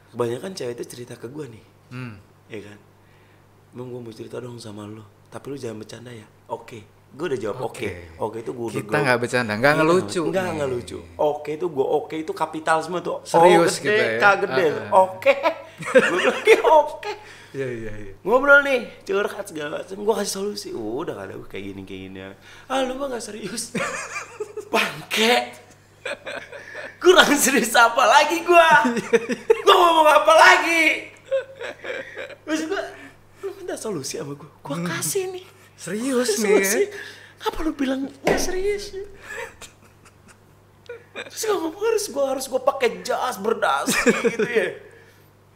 kebanyakan 0.08 0.52
cewek 0.54 0.74
itu 0.76 0.86
cerita 0.88 1.14
ke 1.16 1.26
gue 1.26 1.46
nih 1.50 1.66
Hmm. 1.90 2.16
ya 2.48 2.60
kan 2.64 2.78
emang 3.72 3.88
gue 3.90 4.02
mau 4.02 4.14
cerita 4.14 4.38
dong 4.38 4.58
sama 4.58 4.86
lo 4.86 5.04
tapi 5.28 5.52
lu 5.52 5.58
jangan 5.60 5.84
bercanda 5.84 6.10
ya. 6.10 6.24
Oke. 6.48 6.80
Gue 7.08 7.32
udah 7.32 7.40
jawab 7.40 7.58
oke. 7.64 7.72
Oke. 7.72 7.90
oke 8.20 8.38
itu 8.40 8.52
gue 8.52 8.68
Kita 8.80 8.98
nggak 9.00 9.18
bercanda, 9.18 9.54
nggak 9.56 9.74
Iya, 9.74 9.80
ngelucu. 9.80 10.22
nggak 10.28 10.44
nih. 10.44 10.54
nggak 10.60 10.70
lucu 10.70 10.98
oke 11.16 11.50
itu 11.52 11.66
gue 11.68 11.86
oke 11.88 12.16
itu 12.20 12.32
kapital 12.36 12.78
semua 12.84 13.00
tuh. 13.00 13.24
Serius 13.24 13.80
o 13.80 13.84
gede 13.84 13.96
gitu 13.96 14.24
ya? 14.24 14.32
Gede. 14.40 14.66
Ah, 14.68 14.76
ah. 14.76 14.92
oke. 15.08 15.34
Gue 15.78 16.18
bilang 16.18 16.42
"Iya, 16.42 16.62
oke. 16.66 17.12
Iya 17.54 17.68
iya 17.70 17.94
iya. 17.96 18.14
ngobrol 18.22 18.60
nih 18.62 18.82
curhat 19.08 19.46
segala 19.48 19.80
macam 19.80 19.98
gue 20.04 20.16
kasih 20.20 20.34
solusi. 20.34 20.70
Udah 20.74 21.16
gak 21.16 21.26
ada. 21.32 21.36
Kayak 21.48 21.64
gini 21.72 21.82
kayak 21.88 22.02
gini. 22.12 22.20
Ah 22.68 22.84
lu 22.84 22.98
mah 23.00 23.08
gak 23.08 23.24
serius. 23.24 23.72
Bangke. 24.74 25.54
Kurang 26.98 27.32
serius 27.36 27.72
apa 27.72 28.04
lagi 28.04 28.42
gue 28.42 28.70
gue 29.64 29.76
ngomong 29.76 30.08
apa 30.08 30.34
lagi? 30.34 30.86
Maksud 32.44 32.68
gue 32.68 32.84
minta 33.68 33.76
solusi 33.76 34.16
sama 34.16 34.32
gue 34.32 34.48
gue 34.48 34.78
kasih 34.82 35.28
nih 35.30 35.44
Serius 35.76 36.40
nih 36.40 36.48
ya. 36.48 36.64
solusi. 36.64 36.82
apa 37.38 37.58
lu 37.62 37.72
bilang 37.74 38.08
gak 38.24 38.40
serius 38.40 38.96
terus 41.20 41.44
gue 41.44 41.52
ngomong 41.54 41.84
harus 41.84 42.06
gue 42.08 42.24
harus 42.24 42.46
gue 42.48 42.62
pakai 42.64 43.04
jas 43.04 43.36
berdas 43.36 43.92
gitu 44.24 44.48
ya 44.48 44.68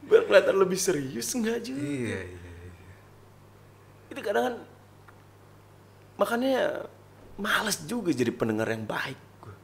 biar 0.04 0.28
kelihatan 0.28 0.56
lebih 0.58 0.76
serius 0.76 1.32
enggak 1.32 1.64
juga 1.64 1.80
Iya 1.80 2.20
iya. 2.28 2.40
itu 4.10 4.20
kadang 4.20 4.44
kan 4.44 4.56
makanya 6.18 6.84
males 7.40 7.80
juga 7.88 8.12
jadi 8.12 8.30
pendengar 8.30 8.68
yang 8.68 8.84
baik 8.84 9.16
gua. 9.40 9.56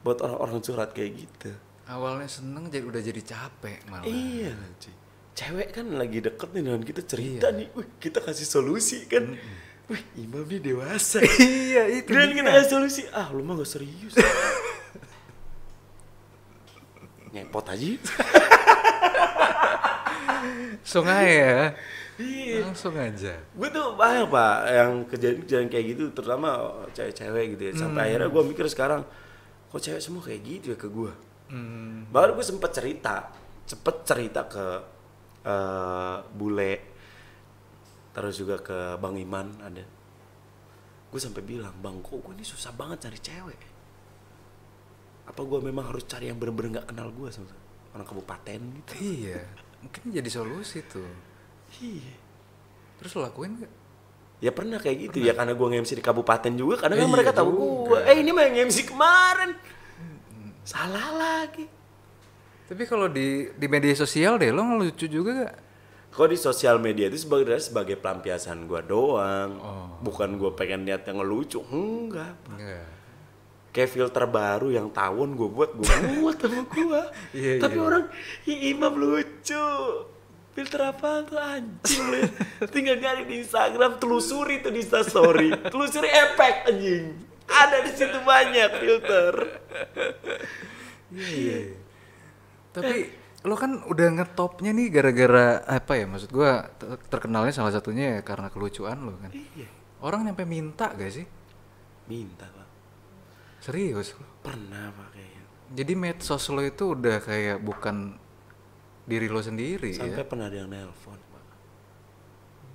buat 0.00 0.18
orang-orang 0.18 0.58
curhat 0.58 0.90
kayak 0.90 1.12
gitu 1.20 1.52
Awalnya 1.84 2.32
seneng 2.32 2.72
jadi 2.72 2.80
udah 2.80 3.02
jadi 3.04 3.20
capek 3.20 3.84
malah. 3.92 4.08
iya 4.08 4.56
cuy. 4.80 4.94
Cewek 5.34 5.68
kan 5.70 5.86
lagi 5.92 6.18
deket 6.18 6.48
nih 6.50 6.62
dengan 6.62 6.82
kita 6.82 7.02
cerita 7.02 7.50
nih. 7.50 7.66
Wih 7.74 7.88
kita 7.98 8.18
kasih 8.18 8.46
solusi 8.46 9.04
kan. 9.04 9.34
Wih 9.84 10.02
imam 10.16 10.46
nih 10.46 10.62
dewasa. 10.62 11.20
Iya 11.20 11.90
itu. 11.92 12.08
dan 12.08 12.30
kita 12.30 12.50
kasih 12.50 12.70
solusi. 12.70 13.02
Ah 13.10 13.28
lu 13.28 13.42
mah 13.42 13.58
gak 13.58 13.68
serius. 13.68 14.14
Ngepot 17.30 17.66
aja. 17.66 17.88
Sungai 20.84 21.26
ya. 21.34 21.58
iya. 22.16 22.62
Langsung 22.62 22.94
aja. 22.94 23.34
gue 23.34 23.68
tuh 23.70 23.86
banyak 23.96 24.30
pak. 24.30 24.56
Yang 24.70 24.90
kejadian-kejadian 25.10 25.68
kayak 25.68 25.84
gitu 25.90 26.02
terutama 26.14 26.48
cewek-cewek 26.94 27.44
gitu 27.58 27.62
ya. 27.66 27.72
Sampai 27.74 28.00
akhirnya 28.06 28.28
gue 28.30 28.42
mikir 28.46 28.66
sekarang 28.70 29.02
kok 29.66 29.82
cewek 29.82 29.98
semua 29.98 30.22
kayak 30.22 30.40
gitu 30.42 30.66
ya 30.70 30.78
ke 30.78 30.86
gue 30.86 31.12
Hmm. 31.44 32.08
baru 32.08 32.32
gue 32.32 32.42
sempet 32.42 32.72
cerita 32.72 33.28
cepet 33.68 33.96
cerita 34.08 34.48
ke 34.48 34.64
eh, 35.44 36.16
bule 36.32 36.74
terus 38.10 38.34
juga 38.34 38.56
ke 38.58 38.78
bang 38.96 39.16
Iman 39.18 39.48
ada 39.60 39.84
gue 41.10 41.20
sampai 41.20 41.42
bilang 41.42 41.74
bang 41.78 42.00
kok 42.00 42.18
gue 42.18 42.32
ini 42.32 42.42
susah 42.42 42.72
banget 42.72 43.06
cari 43.06 43.18
cewek 43.18 43.60
apa 45.24 45.40
gue 45.40 45.58
memang 45.62 45.88
harus 45.88 46.04
cari 46.04 46.28
yang 46.28 46.36
bener-bener 46.36 46.80
nggak 46.80 46.86
kenal 46.90 47.08
gue 47.08 47.28
sama 47.28 47.48
orang 47.94 48.06
kabupaten 48.06 48.60
gitu 48.82 48.92
Iya. 48.98 49.40
Mungkin 49.80 50.02
jadi 50.10 50.30
solusi 50.32 50.80
tuh. 50.84 51.06
iya 51.78 52.16
Terus 52.96 53.10
lo 53.14 53.28
lakuin 53.28 53.60
gak? 53.60 53.72
Ya 54.42 54.50
pernah 54.50 54.76
kayak 54.76 54.96
gitu 55.08 55.18
ya 55.22 55.32
karena 55.32 55.52
gue 55.54 55.66
nge-MC 55.66 55.96
di 55.96 56.04
kabupaten 56.04 56.52
juga 56.52 56.74
kadang 56.84 56.98
kan 57.00 57.06
Iya 57.06 57.14
mereka 57.14 57.30
tahu 57.32 57.48
gue. 57.88 57.98
Eh 58.04 58.20
ini 58.20 58.30
mah 58.32 58.42
yang 58.44 58.54
nge-MC 58.66 58.78
kemarin. 58.88 59.50
Salah 60.64 61.08
lagi. 61.14 61.64
Tapi 62.64 62.82
kalau 62.84 63.06
di 63.06 63.52
di 63.52 63.66
media 63.66 63.92
sosial 63.92 64.36
deh 64.36 64.48
lo 64.48 64.64
ngelucu 64.64 65.04
juga 65.04 65.30
gak? 65.44 65.54
Kalau 66.08 66.28
di 66.30 66.38
sosial 66.38 66.78
media 66.78 67.10
itu 67.10 67.26
sebagai 67.26 67.58
sebagai 67.58 67.98
pelampiasan 67.98 68.64
gue 68.64 68.80
doang. 68.86 69.50
Oh. 69.58 69.86
Bukan 70.00 70.38
gue 70.38 70.50
pengen 70.54 70.86
niat 70.86 71.02
yang 71.04 71.18
ngelucu. 71.18 71.60
Enggak. 71.66 72.34
Enggak. 72.48 72.86
kayak 73.68 73.90
filter 73.90 74.22
baru 74.30 74.70
yang 74.70 74.86
tawon 74.86 75.34
gue 75.34 75.50
buat 75.50 75.74
gue 75.74 75.82
buat 76.22 76.38
sama 76.38 76.62
gue 76.62 77.02
Iya, 77.42 77.58
tapi 77.58 77.74
iya. 77.74 77.82
orang 77.82 78.04
"Ih, 78.46 78.70
Imam 78.70 78.94
lucu 78.94 79.66
filter 80.54 80.78
apa 80.78 81.26
tuh 81.26 81.42
anjing 81.42 82.04
lu 82.06 82.22
tinggal 82.70 83.02
nyari 83.02 83.26
di 83.26 83.42
Instagram 83.42 83.98
telusuri 83.98 84.62
tuh 84.62 84.70
di 84.70 84.78
Instastory 84.78 85.50
telusuri 85.74 86.06
efek 86.06 86.70
anjing 86.70 87.18
ada 87.50 87.82
di 87.82 87.90
situ 87.90 88.14
banyak 88.22 88.70
filter 88.78 89.32
Iya. 91.10 91.58
Tapi 92.74 92.96
lo 93.44 93.54
kan 93.54 93.84
udah 93.84 94.08
ngetopnya 94.10 94.72
nih 94.72 94.88
gara-gara 94.88 95.46
apa 95.62 95.94
ya 95.94 96.08
maksud 96.08 96.32
gua 96.32 96.64
ter- 96.74 96.96
terkenalnya 97.06 97.52
salah 97.52 97.70
satunya 97.70 98.18
ya 98.18 98.20
karena 98.20 98.48
kelucuan 98.48 98.98
lo 99.00 99.14
kan. 99.16 99.30
iya 99.30 99.68
Orang 100.00 100.24
nyampe 100.24 100.44
minta 100.44 100.92
gak 100.92 101.12
sih? 101.12 101.24
minta 102.04 102.44
pak 102.44 102.68
Serius 103.60 104.12
lo. 104.14 104.24
pernah 104.40 104.88
pak 104.90 105.08
kayaknya 105.12 105.42
Jadi 105.72 105.92
medsos 105.94 106.44
lo 106.48 106.60
itu 106.60 106.92
udah 106.92 107.16
kayak 107.18 107.60
bukan 107.60 108.20
diri 109.04 109.28
lo 109.28 109.40
sendiri 109.40 109.92
sampai 109.92 110.20
ya. 110.20 110.28
pernah 110.28 110.48
ada 110.48 110.56
yang 110.58 110.68
nelpon 110.68 111.16
pak 111.16 111.44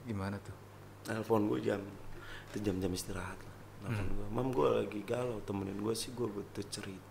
Gimana 0.06 0.38
tuh? 0.38 0.56
nelpon 1.06 1.46
gue 1.46 1.60
jam 1.60 1.82
itu 2.50 2.58
jam-jam 2.62 2.90
istirahat 2.90 3.38
lah 3.38 3.58
nelpon 3.86 4.06
gue 4.08 4.28
mam 4.30 4.48
gue 4.50 4.68
lagi 4.80 5.00
galau 5.02 5.42
temenin 5.42 5.78
gue 5.78 5.94
sih 5.94 6.10
gue 6.10 6.26
butuh 6.26 6.66
cerita 6.66 7.09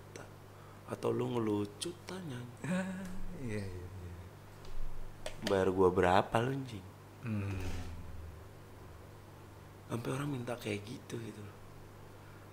atau 0.89 1.09
lu 1.13 1.37
ngelucu 1.37 1.91
tanya. 2.09 2.41
Iya, 3.39 3.63
iya, 3.63 3.87
iya. 3.87 4.15
bayar 5.47 5.71
gue 5.71 5.89
berapa 5.95 6.35
lu 6.43 6.51
anjing? 6.59 6.83
Hmm. 7.23 7.63
sampai 9.87 10.11
orang 10.11 10.27
minta 10.27 10.59
kayak 10.59 10.83
gitu 10.83 11.23
gitu. 11.23 11.39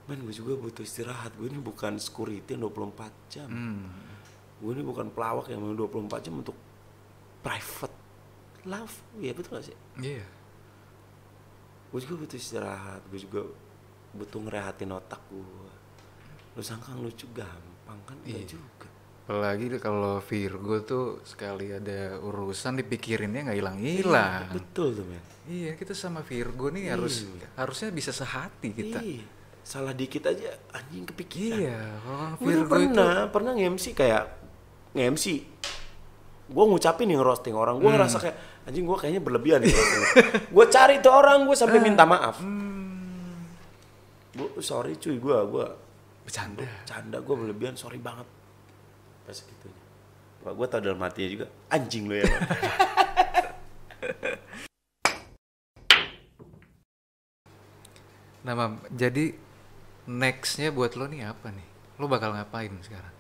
Men 0.05 0.21
gue 0.21 0.29
juga 0.29 0.53
butuh 0.61 0.85
istirahat. 0.85 1.33
Gue 1.41 1.49
ini 1.49 1.57
bukan 1.57 1.97
security 1.97 2.53
yang 2.53 2.69
24 2.69 3.33
jam. 3.33 3.49
Hmm. 3.49 3.89
gue 4.61 4.71
ini 4.77 4.85
bukan 4.85 5.09
pelawak 5.09 5.49
yang 5.49 5.65
memang 5.65 5.89
24 5.89 6.21
jam 6.21 6.37
untuk 6.37 6.53
private 7.41 7.97
love 8.69 8.93
ya 9.17 9.33
betul 9.33 9.57
gak 9.57 9.65
sih? 9.65 9.77
Iya. 9.97 10.25
gue 11.89 11.99
juga 12.05 12.15
butuh 12.21 12.37
istirahat. 12.37 13.01
Gue 13.09 13.25
juga 13.25 13.41
butuh 14.13 14.37
ngerehatin 14.37 14.93
otak 14.93 15.21
gue 15.33 15.73
lu 16.55 16.63
sangka 16.63 16.95
lucu 16.95 17.27
gampang 17.35 17.74
kan 17.85 18.17
enggak 18.19 18.41
Iya. 18.41 18.47
juga. 18.51 18.87
Apalagi 19.25 19.65
kalau 19.79 20.21
Virgo 20.21 20.75
tuh 20.81 21.05
sekali 21.21 21.69
ada 21.69 22.19
urusan 22.19 22.77
dipikirinnya 22.77 23.41
nggak 23.43 23.57
hilang-hilang. 23.57 24.53
betul 24.53 24.93
tuh 24.93 25.01
men 25.03 25.21
Iya, 25.45 25.73
kita 25.73 25.93
sama 25.93 26.21
Virgo 26.21 26.69
nih 26.69 26.89
harus 26.89 27.25
harusnya 27.53 27.89
bisa 27.89 28.09
sehati 28.09 28.69
kita. 28.71 28.99
Iya. 28.99 29.25
salah 29.61 29.93
dikit 29.93 30.21
aja 30.23 30.45
anjing 30.71 31.05
kepikiran. 31.05 31.57
Iya, 31.57 31.79
orang 32.05 32.33
Virgo 32.37 32.53
itu 32.53 32.69
pernah 32.69 33.13
pernah 33.27 33.51
nge-MC 33.51 33.85
kayak 33.91 34.23
nge-MC 34.93 35.25
gue 36.45 36.63
ngucapin 36.63 37.09
nih 37.09 37.17
roasting 37.17 37.57
orang. 37.57 37.77
Gue 37.77 37.89
ngerasa 37.89 38.17
kayak 38.19 38.37
anjing 38.65 38.85
gue 38.85 38.93
kayaknya 38.93 39.21
berlebihan 39.21 39.61
nih 39.61 39.73
gue 40.53 40.65
cari 40.69 41.01
tuh 41.01 41.09
orang 41.11 41.45
gue 41.45 41.57
sampai 41.57 41.81
minta 41.81 42.05
maaf. 42.05 42.37
Bu 44.31 44.59
sorry 44.59 44.97
cuy 44.97 45.17
gue 45.17 45.37
gue 45.49 45.67
bercanda. 46.25 46.65
canda 46.83 47.17
gue 47.21 47.35
berlebihan 47.37 47.77
sorry 47.77 48.01
banget 48.01 48.25
pas 49.23 49.33
segitunya 49.37 49.83
Pak 50.41 50.53
gue 50.53 50.65
tau 50.67 50.81
dalam 50.81 51.01
hatinya 51.01 51.29
juga 51.29 51.45
anjing 51.69 52.09
lo 52.09 52.15
ya 52.17 52.25
Bang." 52.25 52.43
Nah, 58.45 58.53
Mam, 58.53 58.77
jadi 58.93 59.33
nextnya 60.05 60.69
buat 60.69 60.93
lo 60.93 61.09
nih 61.09 61.25
apa 61.25 61.49
nih? 61.49 61.65
Lo 61.97 62.05
bakal 62.05 62.29
ngapain 62.37 62.69
sekarang? 62.85 63.15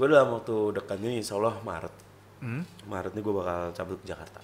gue 0.00 0.08
dalam 0.08 0.32
waktu 0.32 0.80
dekat 0.80 0.96
ini 1.04 1.20
insya 1.20 1.36
Allah 1.36 1.60
Maret 1.60 1.94
Hmm? 2.40 2.64
Maret 2.88 3.12
ini 3.12 3.20
gue 3.20 3.34
bakal 3.36 3.68
cabut 3.76 4.00
ke 4.00 4.08
Jakarta 4.08 4.40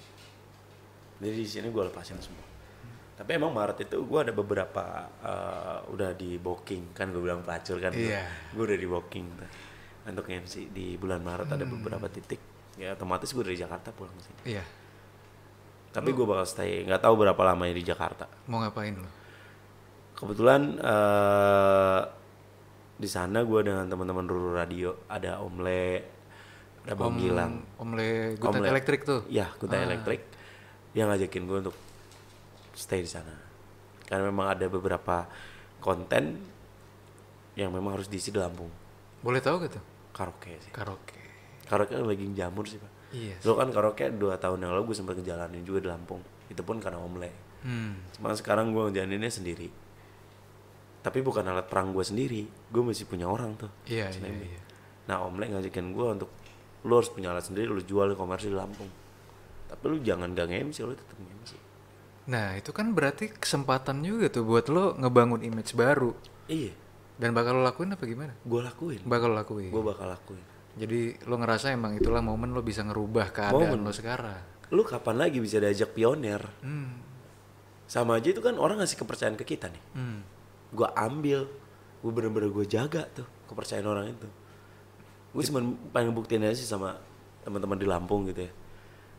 jadi 1.16 1.32
di 1.32 1.48
sini 1.48 1.72
gue 1.72 1.80
lepasin 1.80 2.20
semua 2.20 2.44
tapi 3.16 3.31
emang 3.33 3.48
Maret 3.50 3.81
itu 3.83 3.96
gue 3.98 4.18
ada 4.20 4.31
beberapa 4.31 4.85
eh, 5.18 5.79
udah 5.88 6.12
di 6.12 6.37
booking 6.37 6.92
kan 6.92 7.09
gue 7.09 7.18
bilang 7.18 7.40
pelacur 7.40 7.76
kan 7.79 7.90
Iya. 7.90 8.24
gue 8.50 8.62
udah 8.62 8.76
di 8.76 8.85
booking 8.85 9.26
untuk 10.07 10.26
MC 10.26 10.68
di 10.68 10.94
bulan 10.94 11.20
Maret 11.20 11.48
ada 11.50 11.64
beberapa 11.64 12.07
titik 12.07 12.38
ya 12.76 12.92
otomatis 12.92 13.29
gue 13.29 13.42
dari 13.42 13.57
Jakarta 13.57 13.88
pulang 13.90 14.12
ke 14.12 14.22
sini 14.22 14.40
Iya. 14.52 14.64
tapi 15.90 16.12
gue 16.12 16.22
bakal 16.22 16.44
stay 16.44 16.85
nggak 16.85 17.00
tahu 17.00 17.16
berapa 17.18 17.40
lamanya 17.42 17.72
di 17.72 17.83
Jakarta 17.83 18.29
Mau 18.46 18.61
ngapain 18.61 18.92
lo? 18.94 19.09
kebetulan 20.14 20.76
eh, 20.76 22.00
di 22.96 23.05
sana 23.07 23.40
gue 23.42 23.61
dengan 23.62 23.85
teman-teman 23.87 24.24
Ruru 24.24 24.52
Radio 24.52 25.05
ada 25.07 25.40
Om 25.40 25.57
Le 25.59 25.88
ada 26.85 26.94
Bang 26.94 27.16
Gilang 27.16 27.61
Om 27.76 27.90
Le 27.92 28.09
Good 28.35 28.44
Om 28.46 28.52
Le. 28.52 28.61
Night 28.61 28.72
Electric 28.72 29.00
tuh. 29.02 29.20
ya 29.26 29.48
Kuta 29.50 29.76
Elektrik 29.79 30.20
dia 30.92 31.05
ngajakin 31.05 31.44
gue 31.44 31.59
untuk 31.62 31.76
stay 32.76 33.00
di 33.00 33.08
sana 33.08 33.32
karena 34.04 34.28
memang 34.28 34.46
ada 34.46 34.68
beberapa 34.68 35.24
konten 35.80 36.38
yang 37.56 37.72
memang 37.72 37.96
harus 37.96 38.06
diisi 38.06 38.28
di 38.28 38.36
Lampung 38.36 38.68
Boleh 39.18 39.40
tahu 39.40 39.58
gak 39.58 39.72
tuh? 39.74 39.84
karaoke 40.12 40.52
sih 40.60 40.70
Karaoke. 40.70 41.16
karaoke 41.64 41.92
kan 41.92 42.04
lagi 42.04 42.24
jamur 42.32 42.64
sih 42.64 42.76
pak 42.76 42.92
Iya. 43.06 43.38
Dulu 43.38 43.54
kan 43.54 43.68
karaoke 43.70 44.10
dua 44.12 44.34
tahun 44.36 44.60
yang 44.60 44.74
lalu 44.74 44.90
gue 44.90 44.96
sempat 44.98 45.14
ngejalanin 45.14 45.62
juga 45.62 45.78
di 45.78 45.88
Lampung 45.88 46.20
itu 46.46 46.58
pun 46.60 46.76
karena 46.78 47.00
Om 47.00 47.16
Le 47.18 47.32
Hmm. 47.66 47.98
Cuma 48.14 48.30
sekarang 48.30 48.70
gue 48.70 48.82
ngejalaninnya 48.86 49.32
sendiri 49.32 49.66
tapi 51.00 51.22
bukan 51.22 51.42
alat 51.42 51.66
perang 51.66 51.90
gue 51.90 52.02
sendiri 52.02 52.42
gue 52.46 52.82
masih 52.82 53.06
punya 53.06 53.26
orang 53.26 53.54
tuh 53.54 53.70
Iya, 53.86 54.10
iya, 54.10 54.14
Selain 54.14 54.36
iya. 54.36 54.60
Nah 55.06 55.22
Om 55.22 55.38
Le 55.38 55.46
ngajakin 55.48 55.90
gue 55.90 56.06
untuk 56.12 56.30
lu 56.82 56.94
harus 56.94 57.10
punya 57.10 57.30
alat 57.30 57.42
sendiri, 57.42 57.66
lu 57.66 57.78
jual 57.80 58.06
di 58.06 58.14
komersil 58.14 58.54
di 58.54 58.58
Lampung. 58.58 58.86
Tapi 59.66 59.82
lu 59.86 59.98
jangan 59.98 60.30
gak 60.30 60.46
nge-MC, 60.46 60.78
lu 60.82 60.94
tetap 60.94 61.18
nge-MC. 61.18 61.50
Nah, 62.26 62.58
itu 62.58 62.74
kan 62.74 62.90
berarti 62.90 63.30
kesempatan 63.30 64.02
juga 64.02 64.26
tuh 64.26 64.42
buat 64.42 64.66
lo 64.66 64.98
ngebangun 64.98 65.46
image 65.46 65.78
baru. 65.78 66.10
Iya, 66.46 66.74
Dan 67.16 67.32
bakal 67.32 67.56
lo 67.58 67.62
lakuin 67.62 67.94
apa 67.94 68.04
gimana? 68.04 68.34
gue 68.42 68.60
lakuin. 68.60 69.00
Bakal 69.06 69.28
lo 69.30 69.36
lakuin. 69.38 69.70
Gue 69.70 69.82
bakal 69.82 70.10
lakuin. 70.10 70.42
Jadi 70.76 71.16
lo 71.24 71.40
ngerasa 71.40 71.72
emang 71.72 71.96
itulah 71.96 72.20
momen 72.20 72.52
lo 72.52 72.60
bisa 72.60 72.84
ngerubah 72.84 73.32
keadaan 73.32 73.80
Momen. 73.80 73.88
lo 73.88 73.92
sekarang. 73.94 74.36
Lu 74.74 74.82
kapan 74.84 75.16
lagi 75.16 75.38
bisa 75.40 75.56
diajak 75.56 75.94
pionir? 75.94 76.42
Hmm. 76.60 77.00
Sama 77.86 78.18
aja 78.18 78.34
itu 78.34 78.42
kan 78.42 78.58
orang 78.58 78.82
ngasih 78.82 78.98
kepercayaan 78.98 79.38
ke 79.38 79.46
kita 79.46 79.70
nih. 79.70 79.82
Hmm. 79.94 80.20
Gue 80.74 80.90
ambil, 80.92 81.46
gue 82.02 82.10
bener-bener 82.12 82.50
gue 82.50 82.66
jaga 82.66 83.06
tuh 83.08 83.24
kepercayaan 83.48 83.86
orang 83.86 84.12
itu. 84.12 84.28
Gue 85.32 85.42
cuma 85.46 85.62
pengen 85.94 86.12
buktiin 86.12 86.42
aja 86.42 86.58
sih 86.58 86.66
sama 86.66 86.98
teman-teman 87.46 87.78
di 87.78 87.86
Lampung 87.86 88.26
gitu 88.26 88.44
ya. 88.44 88.52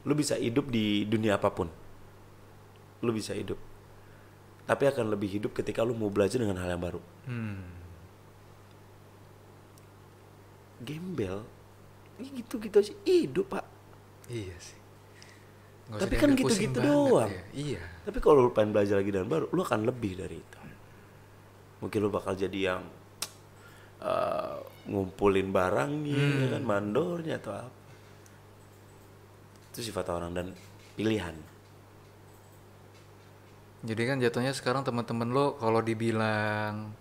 Lu 0.04 0.14
bisa 0.14 0.36
hidup 0.36 0.68
di 0.68 1.08
dunia 1.08 1.40
apa 1.40 1.50
pun. 1.50 1.72
Lu 3.00 3.12
bisa 3.12 3.34
hidup. 3.34 3.58
Tapi 4.64 4.84
akan 4.86 5.08
lebih 5.08 5.30
hidup 5.32 5.52
ketika 5.54 5.82
lu 5.82 5.94
mau 5.94 6.10
belajar 6.10 6.38
dengan 6.38 6.58
hal 6.58 6.70
yang 6.70 6.82
baru. 6.82 7.02
Hmm. 7.26 7.76
gembel 10.78 11.42
ini 12.18 12.38
gitu-gitu 12.38 12.78
aja 12.78 12.94
hidup 13.02 13.50
pak 13.50 13.66
Iya 14.30 14.54
sih. 14.60 14.78
Nggak 15.90 16.00
Tapi 16.04 16.14
kan 16.20 16.30
gitu-gitu 16.36 16.78
doang. 16.78 17.32
ya. 17.32 17.44
Iya. 17.50 17.82
tapi 18.06 18.20
kalau 18.20 18.46
lu 18.46 18.52
pengen 18.52 18.78
belajar 18.78 19.00
lagi 19.00 19.10
dan 19.10 19.26
baru 19.26 19.50
lu 19.50 19.62
akan 19.64 19.88
lebih 19.88 20.20
dari 20.20 20.38
itu 20.38 20.60
mungkin 21.82 21.98
lu 21.98 22.10
bakal 22.10 22.38
jadi 22.38 22.60
yang 22.74 22.82
eh, 23.98 24.58
ngumpulin 24.86 25.50
barangnya 25.50 26.26
ya 26.44 26.48
kan 26.54 26.62
mandornya 26.62 27.42
atau 27.42 27.54
apa 27.58 27.82
itu 29.72 29.80
sifat 29.82 30.06
orang 30.10 30.32
dan 30.34 30.48
pilihan 30.94 31.34
Jadi 33.88 34.02
kan 34.04 34.20
jatuhnya 34.20 34.52
sekarang 34.52 34.84
teman-teman 34.84 35.32
lo 35.32 35.56
kalau 35.56 35.80
dibilang 35.80 36.92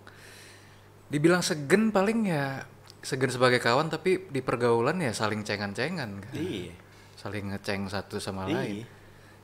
dibilang 1.07 1.39
segen 1.41 1.91
paling 1.91 2.27
ya 2.27 2.63
segen 3.01 3.27
sebagai 3.29 3.59
kawan 3.59 3.87
tapi 3.87 4.27
di 4.27 4.39
pergaulan 4.39 4.99
ya 4.99 5.11
saling 5.11 5.43
cengan-cengan 5.43 6.11
kan. 6.21 6.33
iya 6.33 6.75
Saling 7.17 7.51
ngeceng 7.51 7.87
satu 7.87 8.19
sama 8.19 8.47
Iya. 8.47 8.55
lain. 8.57 8.85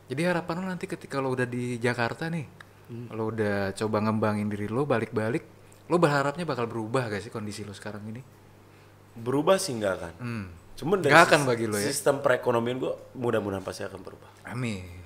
Jadi 0.07 0.23
harapan 0.23 0.55
lo 0.57 0.67
nanti 0.69 0.87
ketika 0.87 1.19
lo 1.19 1.31
udah 1.31 1.47
di 1.47 1.79
Jakarta 1.79 2.29
nih, 2.29 2.47
Hmm. 2.85 3.07
lo 3.11 3.29
udah 3.29 3.73
coba 3.73 3.99
ngembangin 4.01 4.47
diri 4.47 4.67
lo 4.67 4.85
balik-balik, 4.85 5.43
lo 5.87 5.97
berharapnya 5.97 6.43
bakal 6.43 6.67
berubah 6.67 7.09
gak 7.09 7.21
sih 7.21 7.31
kondisi 7.31 7.63
lo 7.63 7.73
sekarang 7.73 8.07
ini? 8.07 8.23
berubah 9.13 9.57
sih 9.57 9.75
nggak 9.75 9.93
akan 9.95 10.13
Hmm. 10.19 10.47
cuman 10.73 10.99
dari 10.99 11.13
Nggak 11.13 11.25
akan 11.27 11.41
bagi 11.45 11.67
lo 11.67 11.77
ya? 11.77 11.85
sistem 11.85 12.19
perekonomian 12.19 12.77
gua 12.77 12.97
mudah-mudahan 13.13 13.61
pasti 13.61 13.85
akan 13.85 14.01
berubah 14.01 14.31
Amin. 14.47 15.02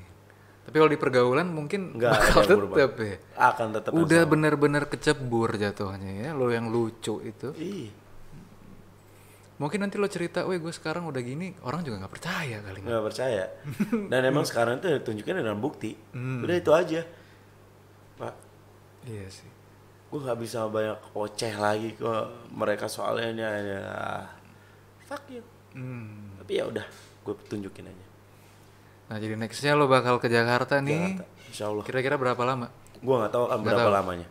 Tapi 0.66 0.74
kalau 0.74 0.88
di 0.88 0.98
pergaulan 0.98 1.46
mungkin 1.48 1.94
nggak 1.94 2.10
bakal 2.12 2.42
tetap 2.42 2.92
ya. 2.96 3.16
akan 3.40 3.66
tetap 3.72 3.90
Udah 3.92 4.20
sama. 4.20 4.30
bener-bener 4.32 4.82
kecebur 4.84 5.54
jatuhnya 5.54 6.12
ya, 6.20 6.28
lo 6.32 6.50
yang 6.50 6.66
lucu 6.66 7.22
itu. 7.22 7.54
iya 7.54 7.94
Mungkin 9.56 9.80
nanti 9.80 9.96
lo 9.96 10.04
cerita, 10.06 10.44
weh 10.44 10.58
gue 10.58 10.68
sekarang 10.68 11.06
udah 11.06 11.16
gini, 11.18 11.56
orang 11.62 11.80
juga 11.80 11.96
nggak 11.98 12.12
percaya 12.12 12.60
kali. 12.60 12.78
nggak 12.82 13.04
percaya 13.04 13.44
dan 14.06 14.20
emang 14.28 14.44
sekarang 14.44 14.76
itu 14.76 15.00
tunjukkan 15.00 15.32
dengan 15.38 15.56
bukti 15.56 15.96
Hmm. 16.12 16.44
udah 16.44 16.56
itu 16.56 16.70
aja 16.70 17.00
pak 18.16 18.34
Iya 19.02 19.26
sih. 19.30 19.48
gue 20.06 20.18
nggak 20.18 20.38
bisa 20.38 20.66
banyak 20.66 20.98
oceh 21.10 21.54
lagi 21.54 21.92
ke 21.92 22.12
mereka 22.50 22.84
soalnya 22.86 23.26
ini 23.28 23.42
hanya 23.42 23.80
fuck 25.00 25.24
you 25.26 25.40
Hmm. 25.72 26.36
tapi 26.36 26.52
ya 26.54 26.66
udah 26.66 26.84
gue 27.22 27.34
tunjukin 27.46 27.86
aja 27.86 28.06
Nah 29.06 29.16
jadi 29.16 29.34
nextnya 29.34 29.72
lo 29.72 29.86
bakal 29.86 30.16
ke 30.16 30.26
Jakarta 30.26 30.78
nih. 30.78 31.14
Jakarta, 31.16 31.46
insya 31.46 31.64
Allah 31.66 31.82
Kira-kira 31.82 32.16
berapa 32.16 32.42
lama? 32.42 32.68
gue 32.96 33.12
nggak 33.14 33.28
tahu 33.30 33.44
akan 33.44 33.56
Nggak 33.56 33.66
berapa 33.68 33.84
tahu. 33.84 33.96
lamanya 33.96 34.28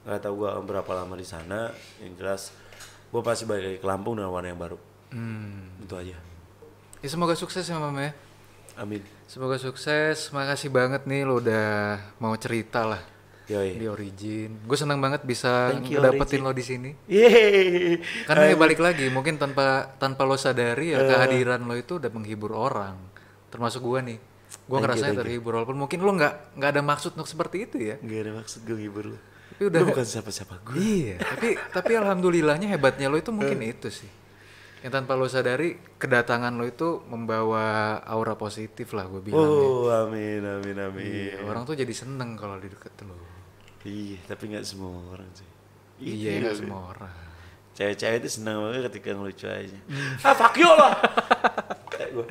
nggak 0.00 0.20
tahu 0.20 0.34
gue 0.36 0.48
akan 0.48 0.64
berapa 0.64 0.92
lama 0.94 1.14
di 1.14 1.26
sana 1.26 1.60
yang 1.98 2.12
jelas 2.14 2.54
gue 3.06 3.20
pasti 3.20 3.44
balik 3.44 3.62
lagi 3.62 3.78
ke 3.78 3.86
Lampung 3.86 4.14
dengan 4.14 4.30
warna 4.30 4.48
yang 4.48 4.56
baru 4.58 4.78
Hmm. 5.10 5.74
itu 5.76 5.90
aja 5.92 6.16
Ya 6.96 7.08
semoga 7.08 7.34
sukses 7.34 7.60
ya 7.62 7.76
Mam 7.76 7.92
ya. 7.94 8.14
amin 8.74 9.02
Semoga 9.26 9.56
sukses. 9.56 10.30
Makasih 10.30 10.68
banget 10.68 11.02
nih 11.04 11.22
lo 11.22 11.38
udah 11.38 11.98
mau 12.16 12.32
cerita 12.34 12.82
lah 12.84 13.02
yoi 13.46 13.74
di 13.74 13.84
Origin. 13.84 14.62
Gue 14.62 14.74
senang 14.74 14.96
banget 14.96 15.22
bisa 15.22 15.74
ngedapetin 15.74 16.38
lo 16.38 16.50
di 16.50 16.62
sini. 16.62 16.90
Yeay. 17.04 17.98
Karena 18.22 18.46
ya 18.46 18.54
balik 18.54 18.78
lagi, 18.78 19.06
mungkin 19.08 19.34
tanpa 19.34 19.90
tanpa 19.96 20.22
lo 20.22 20.34
sadari 20.34 20.94
ya 20.94 21.02
kehadiran 21.02 21.58
lo 21.60 21.74
itu 21.74 21.98
udah 21.98 22.06
menghibur 22.08 22.54
orang. 22.54 23.09
Termasuk 23.50 23.82
gua 23.82 24.00
nih. 24.00 24.18
Ngerasanya 24.66 25.14
thank 25.14 25.14
you. 25.14 25.22
terhibur 25.22 25.52
walaupun 25.58 25.78
mungkin 25.78 25.98
lo 26.02 26.10
nggak 26.10 26.58
nggak 26.58 26.70
ada 26.74 26.82
maksud 26.82 27.14
untuk 27.14 27.30
seperti 27.30 27.70
itu 27.70 27.76
ya. 27.78 27.96
Gak 27.98 28.20
ada 28.26 28.32
maksud 28.34 28.60
gue 28.66 28.74
ngibur 28.74 29.04
lu. 29.14 29.18
Tapi 29.50 29.62
udah 29.66 29.80
Lu 29.82 29.86
bukan 29.94 30.06
siapa-siapa 30.06 30.54
gue. 30.66 30.74
Iya, 30.74 31.16
tapi 31.22 31.48
tapi 31.70 31.90
alhamdulillahnya 31.94 32.66
hebatnya 32.66 33.06
lo 33.06 33.18
itu 33.18 33.30
mungkin 33.30 33.62
itu 33.62 33.90
sih. 33.90 34.10
Yang 34.80 34.92
tanpa 34.96 35.12
lo 35.14 35.28
sadari 35.28 35.76
kedatangan 36.00 36.50
lo 36.56 36.64
itu 36.66 36.98
membawa 37.06 37.98
aura 38.02 38.34
positif 38.34 38.90
lah 38.90 39.06
gue 39.06 39.20
bilang. 39.20 39.38
ya. 39.38 39.46
Oh, 39.46 39.86
amin, 39.92 40.40
amin, 40.42 40.76
amin. 40.80 41.04
Iya, 41.04 41.44
orang 41.46 41.62
tuh 41.62 41.76
jadi 41.76 41.92
seneng 41.94 42.34
kalau 42.34 42.58
di 42.58 42.66
deket 42.66 42.94
lo. 43.06 43.14
Iya, 43.86 44.18
tapi 44.26 44.50
nggak 44.50 44.66
semua 44.66 44.98
orang 45.14 45.30
sih. 45.30 45.46
Iya, 46.00 46.42
nggak 46.42 46.56
semua 46.58 46.80
orang. 46.90 47.14
Cewek-cewek 47.70 48.18
itu 48.24 48.30
senang 48.34 48.56
banget 48.66 48.90
ketika 48.90 49.14
ngelucu 49.14 49.46
aja. 49.46 49.78
ah, 50.26 50.34
fuck 50.34 50.56
you 50.58 50.66
lah. 50.68 50.94
Kayak 51.86 52.08
gue. 52.18 52.26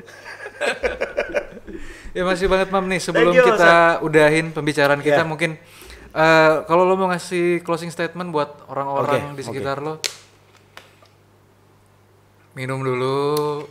Ya 2.16 2.26
masih 2.26 2.50
banget 2.50 2.74
Mam 2.74 2.90
nih 2.90 2.98
sebelum 2.98 3.30
you, 3.30 3.46
kita 3.46 4.02
udahin 4.02 4.50
pembicaraan 4.50 4.98
kita 4.98 5.22
Ya. 5.22 5.28
mungkin 5.28 5.54
eh, 6.10 6.54
kalau 6.66 6.82
lo 6.82 6.98
mau 6.98 7.06
ngasih 7.14 7.62
closing 7.62 7.88
statement 7.94 8.34
buat 8.34 8.66
orang-orang 8.66 9.30
Oke, 9.30 9.36
di 9.38 9.42
sekitar 9.46 9.78
lo 9.78 10.02
minum 12.50 12.82
dulu. 12.82 13.62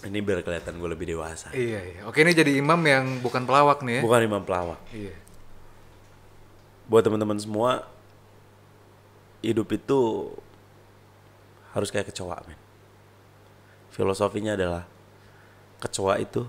Ini 0.00 0.18
biar 0.24 0.40
kelihatan 0.40 0.80
gue 0.80 0.88
lebih 0.92 1.12
dewasa. 1.12 1.52
Iya, 1.52 1.80
iya. 1.80 2.00
Oke 2.08 2.24
ini 2.24 2.32
jadi 2.32 2.56
imam 2.56 2.80
yang 2.84 3.20
bukan 3.20 3.44
pelawak 3.44 3.84
nih 3.84 4.00
ya. 4.00 4.02
Bukan 4.04 4.20
imam 4.24 4.42
pelawak. 4.44 4.80
Iya. 4.92 5.16
Buat 6.88 7.04
teman-teman 7.08 7.36
semua, 7.36 7.84
hidup 9.44 9.68
itu 9.72 10.00
harus 11.72 11.88
kayak 11.92 12.12
kecoa, 12.12 12.40
men. 12.48 12.60
Filosofinya 13.92 14.56
adalah 14.56 14.88
kecoa 15.80 16.20
itu 16.20 16.44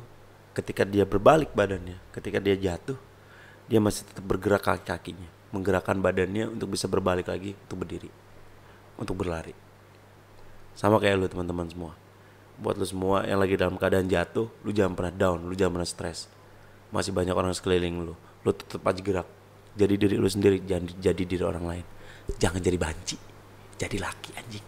ketika 0.51 0.83
dia 0.83 1.07
berbalik 1.07 1.55
badannya, 1.55 1.95
ketika 2.11 2.39
dia 2.43 2.55
jatuh, 2.59 2.99
dia 3.71 3.79
masih 3.79 4.03
tetap 4.03 4.23
bergerak 4.27 4.63
kaki-kakinya, 4.67 5.27
menggerakkan 5.55 5.99
badannya 6.03 6.51
untuk 6.51 6.75
bisa 6.75 6.91
berbalik 6.91 7.31
lagi 7.31 7.55
untuk 7.67 7.87
berdiri, 7.87 8.11
untuk 8.99 9.15
berlari. 9.15 9.55
Sama 10.75 10.99
kayak 10.99 11.15
lu 11.19 11.27
teman-teman 11.31 11.67
semua. 11.71 11.93
Buat 12.61 12.77
lu 12.77 12.85
semua 12.85 13.23
yang 13.25 13.39
lagi 13.39 13.55
dalam 13.55 13.79
keadaan 13.79 14.07
jatuh, 14.11 14.51
lu 14.63 14.71
jangan 14.75 14.93
pernah 14.93 15.13
down, 15.15 15.39
lu 15.47 15.55
jangan 15.55 15.81
pernah 15.81 15.89
stres. 15.89 16.27
Masih 16.91 17.15
banyak 17.15 17.31
orang 17.31 17.55
sekeliling 17.55 18.03
lu. 18.03 18.15
Lu 18.43 18.51
tetap 18.51 18.83
aja 18.83 18.99
gerak. 18.99 19.27
Jadi 19.71 19.93
diri 19.95 20.15
lu 20.19 20.27
sendiri, 20.27 20.59
jangan 20.67 20.91
jadi 20.99 21.23
diri 21.23 21.43
orang 21.47 21.63
lain. 21.63 21.85
Jangan 22.35 22.59
jadi 22.59 22.77
banci. 22.77 23.17
Jadi 23.79 23.97
laki 23.97 24.29
anjing. 24.35 24.65